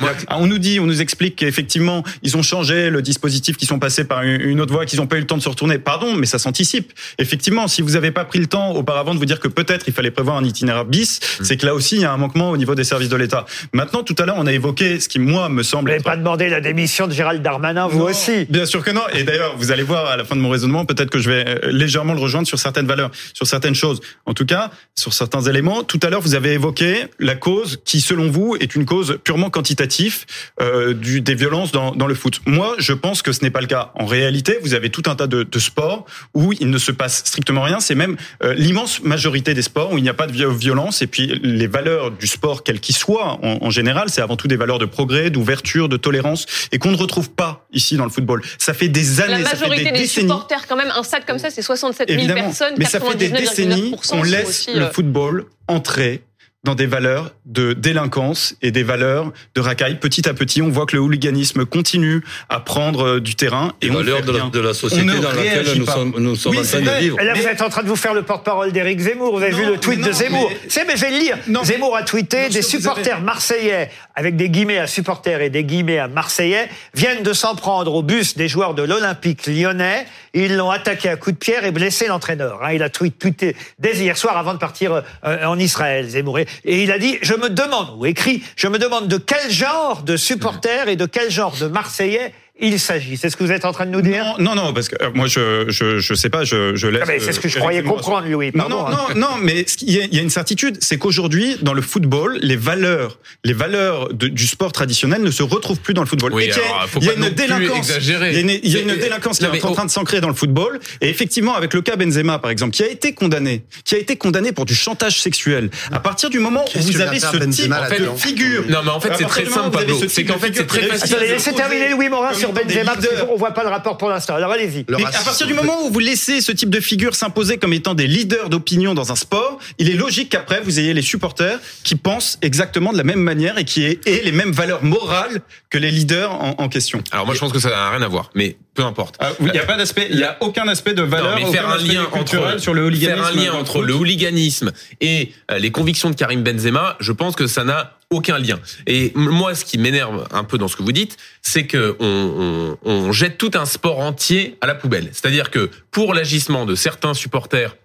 [0.00, 3.68] Ah, Ah, On nous dit, on nous explique qu'effectivement, ils ont changé le dispositif, qu'ils
[3.68, 5.48] sont passés par une une autre voie, qu'ils n'ont pas eu le temps de se
[5.48, 5.78] retourner.
[5.78, 6.92] Pardon, mais ça s'anticipe.
[7.18, 9.94] Effectivement, si vous n'avez pas pris le temps auparavant de vous dire que peut-être il
[9.94, 11.44] fallait prévoir un itinéraire bis, Mmh.
[11.44, 13.44] c'est que là aussi, il y a un manquement au niveau des services de l'État.
[13.72, 16.04] Maintenant, tout à l'heure, on a évoqué ce qui, moi, me Vous semble n'avez être
[16.04, 18.46] pas demandé la démission de Gérald Darmanin, vous non, aussi.
[18.48, 19.02] Bien sûr que non.
[19.14, 21.44] Et d'ailleurs, vous allez voir à la fin de mon raisonnement, peut-être que je vais
[21.46, 24.00] euh, légèrement le rejoindre sur certaines valeurs, sur certaines choses.
[24.26, 25.84] En tout cas, sur certains éléments.
[25.84, 29.50] Tout à l'heure, vous avez évoqué la cause qui, selon vous, est une cause purement
[29.50, 30.24] quantitative
[30.60, 32.40] euh, du, des violences dans, dans le foot.
[32.46, 33.92] Moi, je pense que ce n'est pas le cas.
[33.94, 35.93] En réalité, vous avez tout un tas de, de sports
[36.34, 37.80] où il ne se passe strictement rien.
[37.80, 41.02] C'est même euh, l'immense majorité des sports où il n'y a pas de vi- violence.
[41.02, 44.48] Et puis, les valeurs du sport, quel qu'il soit, en, en général, c'est avant tout
[44.48, 48.10] des valeurs de progrès, d'ouverture, de tolérance, et qu'on ne retrouve pas ici dans le
[48.10, 48.42] football.
[48.58, 50.28] Ça fait des La années, ça fait majorité des des décennies.
[50.28, 52.74] supporters, quand même, un stade comme ça, c'est 67 000 Évidemment, personnes.
[52.78, 56.22] mais ça fait des décennies 99,9% qu'on laisse aussi, le euh, football entrer
[56.64, 59.98] dans des valeurs de délinquance et des valeurs de racaille.
[60.00, 63.86] Petit à petit, on voit que le hooliganisme continue à prendre euh, du terrain et
[63.86, 66.62] Les on valeurs de la, de société dans laquelle nous sommes, nous sommes Oui, en
[66.62, 67.20] train de vivre.
[67.20, 69.36] Et là, vous êtes en train de vous faire le porte-parole d'Éric Zemmour.
[69.36, 70.48] Vous avez Non, vu le tweet de Zemmour.
[70.50, 71.38] mais- C'est, mais je vais le lire.
[71.48, 75.98] Non, Zemmour a tweeté des supporters marseillais, avec des guillemets à supporters et des guillemets
[75.98, 80.06] à marseillais, viennent de s'en prendre au bus des joueurs de l'Olympique lyonnais.
[80.34, 82.62] Ils l'ont attaqué à coups de pierre et blessé l'entraîneur.
[82.64, 82.72] hein.
[82.72, 86.38] Il a tweet- tweeté dès hier soir avant de partir euh, en Israël, Zemmour.
[86.38, 89.50] Et et il a dit, je me demande, ou écrit, je me demande de quel
[89.50, 93.16] genre de supporters et de quel genre de Marseillais il s'agit.
[93.16, 94.36] C'est ce que vous êtes en train de nous dire?
[94.38, 97.02] Non, non, non, parce que euh, moi, je, je, je sais pas, je, je laisse.
[97.04, 98.52] Ah, mais c'est ce que je euh, croyais comprendre, Louis.
[98.54, 99.06] Non, Pardon, non, hein.
[99.16, 101.82] non, non, mais il y, a- il y a une certitude, c'est qu'aujourd'hui, dans le
[101.82, 106.06] football, les valeurs, les valeurs de- du sport traditionnel ne se retrouvent plus dans le
[106.06, 106.32] football.
[106.32, 108.40] Oui, et qu'il y a- alors, faut il y a une délinquance, il y a
[108.40, 110.28] une, il y a une C'est- délinquance qui est en on- train de s'ancrer dans
[110.28, 110.78] le football.
[111.00, 114.14] Et effectivement, avec le cas Benzema, par exemple, qui a été condamné, qui a été
[114.16, 115.70] condamné pour du chantage sexuel.
[115.90, 119.10] À partir du moment où vous avez ce type de figure, Non, mais en fait,
[119.18, 119.98] c'est très simple, Pablo.
[120.08, 121.16] C'est qu'en fait, c'est très facile.
[121.20, 122.94] laissez terminer Louis Morin, sur Benzema,
[123.26, 124.34] qu'on voit pas le rapport pour l'instant.
[124.34, 124.84] Alors allez-y.
[124.88, 127.72] Le Mais à partir du moment où vous laissez ce type de figure s'imposer comme
[127.72, 131.58] étant des leaders d'opinion dans un sport, il est logique qu'après vous ayez les supporters
[131.82, 135.40] qui pensent exactement de la même manière et qui aient, les mêmes valeurs morales
[135.70, 137.02] que les leaders en, en question.
[137.10, 139.16] Alors moi je pense que ça n'a rien à voir, mais peu importe.
[139.20, 141.52] Ah, Il n'y a pas d'aspect, il y a aucun aspect de valeur, Non, mais
[141.52, 143.22] faire aucun un aspect lien culturel entre sur le hooliganisme.
[143.22, 147.36] faire un lien entre le hooliganisme et euh, les convictions de Karim Benzema, je pense
[147.36, 148.58] que ça n'a aucun lien.
[148.86, 152.76] Et moi, ce qui m'énerve un peu dans ce que vous dites, c'est que on,
[152.84, 155.08] on, on jette tout un sport entier à la poubelle.
[155.12, 157.76] C'est-à-dire que pour l'agissement de certains supporters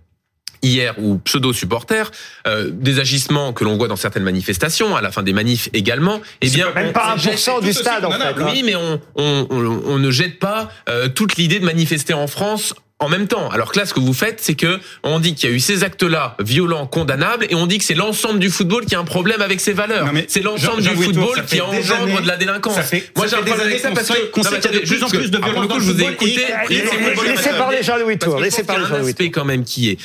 [0.62, 2.12] hier ou pseudo-supporters,
[2.46, 6.20] euh, des agissements que l'on voit dans certaines manifestations, à la fin des manifs également,
[6.42, 8.22] eh bien, Même pas on jette- 1% du stade, en fait.
[8.22, 8.50] hein.
[8.52, 12.28] oui, mais on, on, on, on ne jette pas euh, toute l'idée de manifester en
[12.28, 13.50] France en même temps.
[13.50, 15.60] Alors que là, ce que vous faites, c'est que on dit qu'il y a eu
[15.60, 19.06] ces actes-là violents, condamnables, et on dit que c'est l'ensemble du football qui a un
[19.06, 20.08] problème avec ses valeurs.
[20.28, 22.76] C'est l'ensemble du Tour, football qui engendre années- de la délinquance.
[22.76, 24.80] ça fait- Moi, j'ai un problème avec ça parce que qu'on sait qu'il y a
[24.82, 26.46] de plus en plus de violence je vous ai écouté.
[26.70, 27.84] laissez parler.
[27.84, 29.98] Jean-Louis Tour, laissez parler Jean-Louis aspect quand même qui est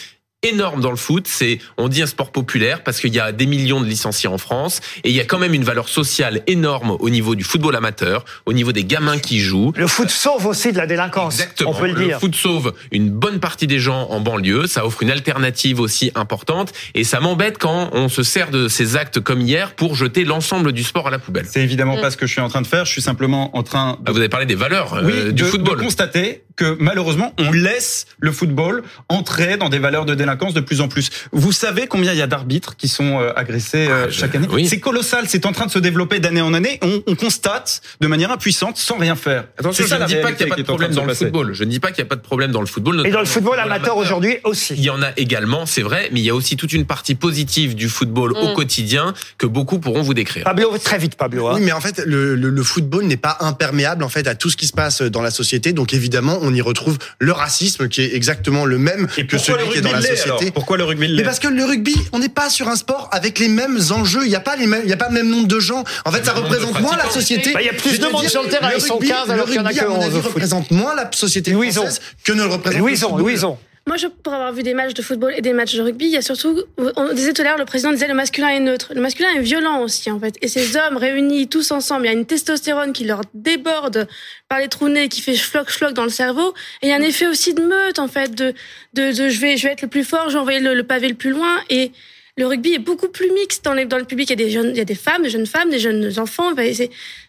[0.45, 3.47] énorme dans le foot, c'est on dit un sport populaire parce qu'il y a des
[3.47, 6.97] millions de licenciés en France et il y a quand même une valeur sociale énorme
[7.01, 9.72] au niveau du football amateur, au niveau des gamins qui jouent.
[9.76, 11.34] Le foot sauve aussi de la délinquance.
[11.40, 11.70] Exactement.
[11.70, 12.20] On peut le dire.
[12.20, 14.66] foot sauve une bonne partie des gens en banlieue.
[14.66, 16.72] Ça offre une alternative aussi importante.
[16.95, 20.72] Et ça m'embête quand on se sert de ces actes comme hier pour jeter l'ensemble
[20.72, 21.47] du sport à la poubelle.
[21.51, 22.84] C'est évidemment pas ce que je suis en train de faire.
[22.84, 25.42] Je suis simplement en train de Ah, Vous avez parlé des valeurs euh, oui, du
[25.42, 25.78] de, football.
[25.78, 30.61] de constater que malheureusement, on laisse le football entrer dans des valeurs de délinquance de
[30.61, 31.11] plus en plus.
[31.32, 34.35] Vous savez combien il y a d'arbitres qui sont euh, agressés euh, Ah, je- chaque
[34.35, 34.66] année oui.
[34.66, 36.78] C'est colossal, c'est en train de se développer d'année en année.
[36.82, 39.45] On, on constate de manière impuissante, sans rien faire.
[39.59, 41.55] Attention, je ne dis pas qu'il n'y a pas de problème dans le football.
[41.55, 43.07] Je ne dis pas qu'il n'y a pas de problème dans le football.
[43.07, 44.74] Et dans le football amateur aujourd'hui aussi.
[44.74, 47.14] Il y en a également, c'est vrai, mais il y a aussi toute une partie
[47.14, 48.55] positive du football au Mm.
[48.55, 50.45] quotidien que beaucoup pourront vous décrire.
[50.45, 51.47] Pablo, très vite Pablo.
[51.49, 51.53] hein.
[51.57, 54.51] Oui, mais en fait, le, le, le football n'est pas imperméable en fait à tout
[54.51, 55.72] ce qui se passe dans la société.
[55.72, 59.68] Donc évidemment, on y retrouve le racisme qui est exactement le même Et que celui
[59.70, 60.42] qui est dans la l'est, société.
[60.44, 63.08] alors Pourquoi le rugby Mais parce que le rugby, on n'est pas sur un sport
[63.12, 64.22] avec les mêmes enjeux.
[64.24, 65.84] Il n'y a pas les mêmes, il y a pas le même nombre de gens.
[66.04, 67.52] En fait, ça représente moins la société.
[67.52, 69.30] Bah, il y a plus de monde sur le terrain, le ils sont rugby- 15
[69.30, 70.32] alors qu'il y en a que à mon 11 avis, au foot.
[70.32, 73.16] représente moins la société française que ne le représente le Louison.
[73.16, 73.58] Louison.
[73.87, 76.12] Moi, je, pour avoir vu des matchs de football et des matchs de rugby, il
[76.12, 78.93] y a surtout, on disait tout à l'heure, le président disait le masculin est neutre.
[78.95, 80.37] Le masculin est violent aussi, en fait.
[80.41, 84.09] Et ces hommes réunis tous ensemble, il y a une testostérone qui leur déborde
[84.49, 86.55] par les trous nez, qui fait schlock schlock dans le cerveau.
[86.80, 88.55] Et il y a un effet aussi de meute, en fait, de,
[88.95, 90.85] de, de je vais, je vais être le plus fort, je vais envoyer le, le
[90.85, 91.61] pavé le plus loin.
[91.68, 91.93] Et
[92.39, 94.30] le rugby est beaucoup plus mixte dans, les, dans le public.
[94.30, 96.18] Il y a des jeunes, il y a des femmes, des jeunes femmes, des jeunes
[96.18, 96.55] enfants.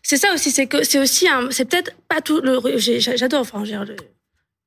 [0.04, 2.42] C'est, ça aussi, c'est aussi c'est peut-être pas tout
[2.78, 3.96] j'adore, enfin, le,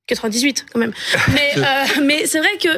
[0.09, 0.93] 98 quand même.
[1.33, 2.69] Mais, euh, mais c'est vrai que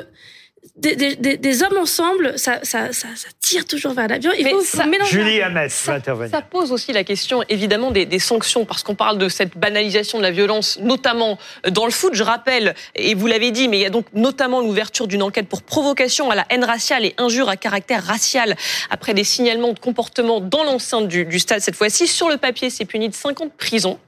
[0.76, 4.30] des, des, des, des hommes ensemble, ça, ça, ça, ça tire toujours vers l'avion.
[4.38, 5.10] Il faut, ça- mélanger.
[5.10, 6.30] Julie Hamet va Ça, intervenir.
[6.30, 10.18] ça pose aussi la question, évidemment, des, des sanctions, parce qu'on parle de cette banalisation
[10.18, 12.14] de la violence, notamment dans le foot.
[12.14, 15.48] Je rappelle, et vous l'avez dit, mais il y a donc notamment l'ouverture d'une enquête
[15.48, 18.56] pour provocation à la haine raciale et injure à caractère racial
[18.90, 22.06] après des signalements de comportement dans l'enceinte du, du stade cette fois-ci.
[22.06, 23.98] Sur le papier, c'est puni de 5 ans de prison.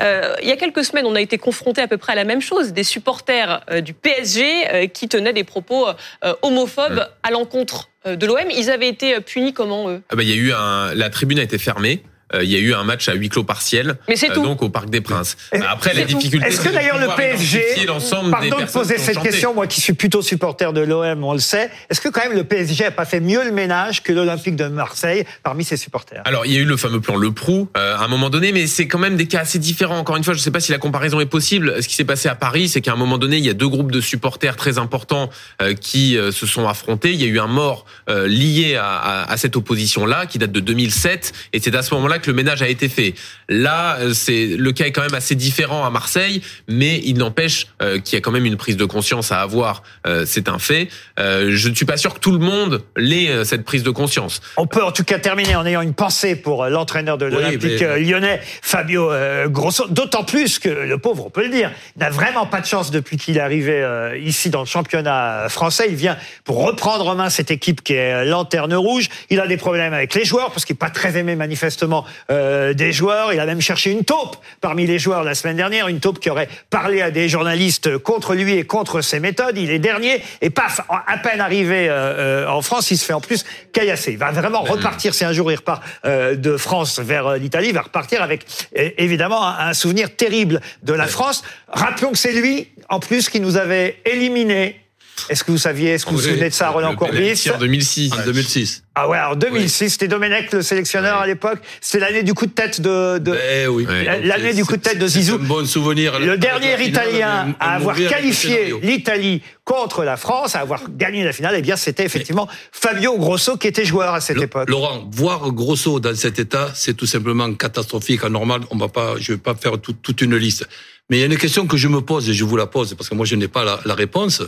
[0.00, 2.24] Euh, il y a quelques semaines, on a été confronté à peu près à la
[2.24, 5.86] même chose, des supporters euh, du PSG euh, qui tenaient des propos
[6.24, 8.50] euh, homophobes à l'encontre euh, de l'OM.
[8.50, 10.02] Ils avaient été punis comment eux?
[10.10, 10.48] Ah bah, il y a eu
[10.96, 12.02] la tribune a été fermée.
[12.34, 14.42] Euh, Il y a eu un match à huis clos partiel, Mais c'est euh, tout.
[14.42, 15.36] donc au Parc des Princes.
[15.52, 16.16] Bah, Après, la tout.
[16.18, 16.46] difficulté.
[16.48, 19.30] Est-ce que d'ailleurs le PSG, identifier l'ensemble des pardon de poser cette chanté.
[19.30, 22.34] question, moi qui suis plutôt supporter de l'OM, on le sait, est-ce que quand même
[22.34, 26.22] le PSG a pas fait mieux le ménage que l'Olympique de Marseille parmi ses supporters?
[26.24, 28.52] Alors, il y a eu le fameux plan Le Prou euh, à un moment donné,
[28.52, 29.98] mais c'est quand même des cas assez différents.
[29.98, 31.82] Encore une fois, je ne sais pas si la comparaison est possible.
[31.82, 33.68] Ce qui s'est passé à Paris, c'est qu'à un moment donné, il y a deux
[33.68, 35.30] groupes de supporters très importants
[35.62, 37.12] euh, qui euh, se sont affrontés.
[37.12, 40.52] Il y a eu un mort euh, lié à, à- à cette opposition-là, qui date
[40.52, 43.14] de 2007, et c'est à ce moment-là que le ménage a été fait.
[43.48, 47.66] Là, euh, c'est le cas est quand même assez différent à Marseille, mais il n'empêche
[47.82, 49.82] euh, qu'il y a quand même une prise de conscience à avoir.
[50.06, 50.88] Euh, c'est un fait.
[51.18, 54.40] Je ne suis pas sûr que tout le monde l'ait cette prise de conscience.
[54.56, 58.00] On peut en tout cas terminer en ayant une pensée pour l'entraîneur de l'Olympique mais-
[58.00, 59.10] lyonnais, Fabio
[59.46, 59.86] Grosso.
[59.88, 63.16] D'autant plus que le pauvre, on peut le dire, n'a vraiment pas de chance depuis
[63.16, 63.84] qu'il est arrivé
[64.22, 65.86] ici dans le championnat français.
[65.88, 69.08] Il vient pour reprendre en main cette équipe qui est lanterne rouge.
[69.30, 72.74] Il a des problèmes avec les joueurs parce qu'il n'est pas très aimé manifestement euh,
[72.74, 73.32] des joueurs.
[73.32, 76.30] Il a même cherché une taupe parmi les joueurs la semaine dernière, une taupe qui
[76.30, 79.56] aurait parlé à des journalistes contre lui et contre ses méthodes.
[79.56, 83.12] Il est dernier et paf, à peine arrivé euh, euh, en France, il se fait
[83.12, 84.12] en plus caillasser.
[84.12, 85.14] Il va vraiment repartir.
[85.14, 88.44] Si un jour il repart euh, de France vers euh, l'Italie, il va repartir avec
[88.74, 91.42] évidemment un, un souvenir terrible de la France.
[91.68, 94.80] Rappelons que c'est lui, en plus, qui nous avait éliminés
[95.28, 98.12] Est-ce que vous saviez, est-ce que vous vous souvenez de ça, Roland Courbis en 2006.
[98.12, 98.82] En 2006.
[98.94, 101.58] Ah ouais, en 2006, c'était Domenech le sélectionneur à l'époque.
[101.80, 103.86] C'était l'année du coup de tête de, de Eh oui.
[104.04, 105.34] la- l'année du coup de tête de C'est Zizou.
[105.36, 106.18] un bon souvenir.
[106.18, 111.22] Le dernier Italien un- un à avoir qualifié l'Italie contre la France, à avoir gagné
[111.24, 114.68] la finale, eh bien c'était effectivement Fabio Grosso qui était joueur à cette Le- époque.
[114.68, 118.24] Laurent, voir Grosso dans cet état, c'est tout simplement catastrophique.
[118.24, 120.66] Anormal, on va pas, je vais pas faire tout- toute une liste.
[121.10, 122.94] Mais il y a une question que je me pose et je vous la pose
[122.94, 124.42] parce que moi je n'ai pas la, la réponse.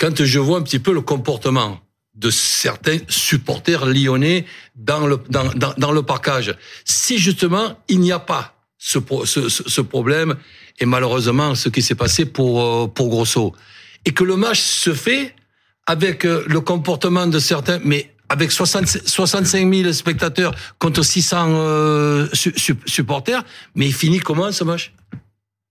[0.00, 1.78] Quand je vois un petit peu le comportement
[2.14, 5.44] de certains supporters lyonnais dans le dans,
[5.76, 10.36] dans, le parcage, si justement il n'y a pas ce, ce, ce, problème
[10.78, 13.54] et malheureusement ce qui s'est passé pour euh, pour Grosso.
[14.06, 15.34] Et que le match se fait
[15.86, 22.26] avec euh, le comportement de certains, mais avec 60 65 000 spectateurs contre 600 euh,
[22.32, 23.44] su- su- supporters,
[23.74, 24.94] mais il finit comment ce match?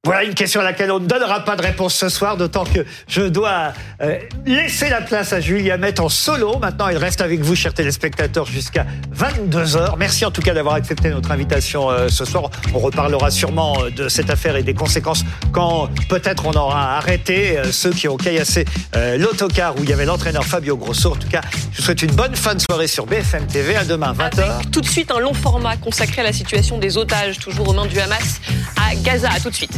[0.06, 2.86] Voilà une question à laquelle on ne donnera pas de réponse ce soir, d'autant que
[3.10, 6.58] je dois euh, laisser la place à Julia Met en solo.
[6.58, 9.98] Maintenant, il reste avec vous, chers téléspectateurs, jusqu'à 22h.
[9.98, 12.50] Merci en tout cas d'avoir accepté notre invitation euh, ce soir.
[12.74, 17.58] On reparlera sûrement euh, de cette affaire et des conséquences quand peut-être on aura arrêté
[17.58, 18.64] euh, ceux qui ont caillassé
[19.18, 21.12] l'autocar où il y avait l'entraîneur Fabio Grosso.
[21.12, 21.42] En tout cas,
[21.72, 23.76] je vous souhaite une bonne fin de soirée sur BFM TV.
[23.76, 24.70] À demain, 20h.
[24.72, 27.86] Tout de suite, un long format consacré à la situation des otages, toujours aux mains
[27.86, 28.40] du Hamas
[28.78, 29.30] à Gaza.
[29.30, 29.78] À tout de suite.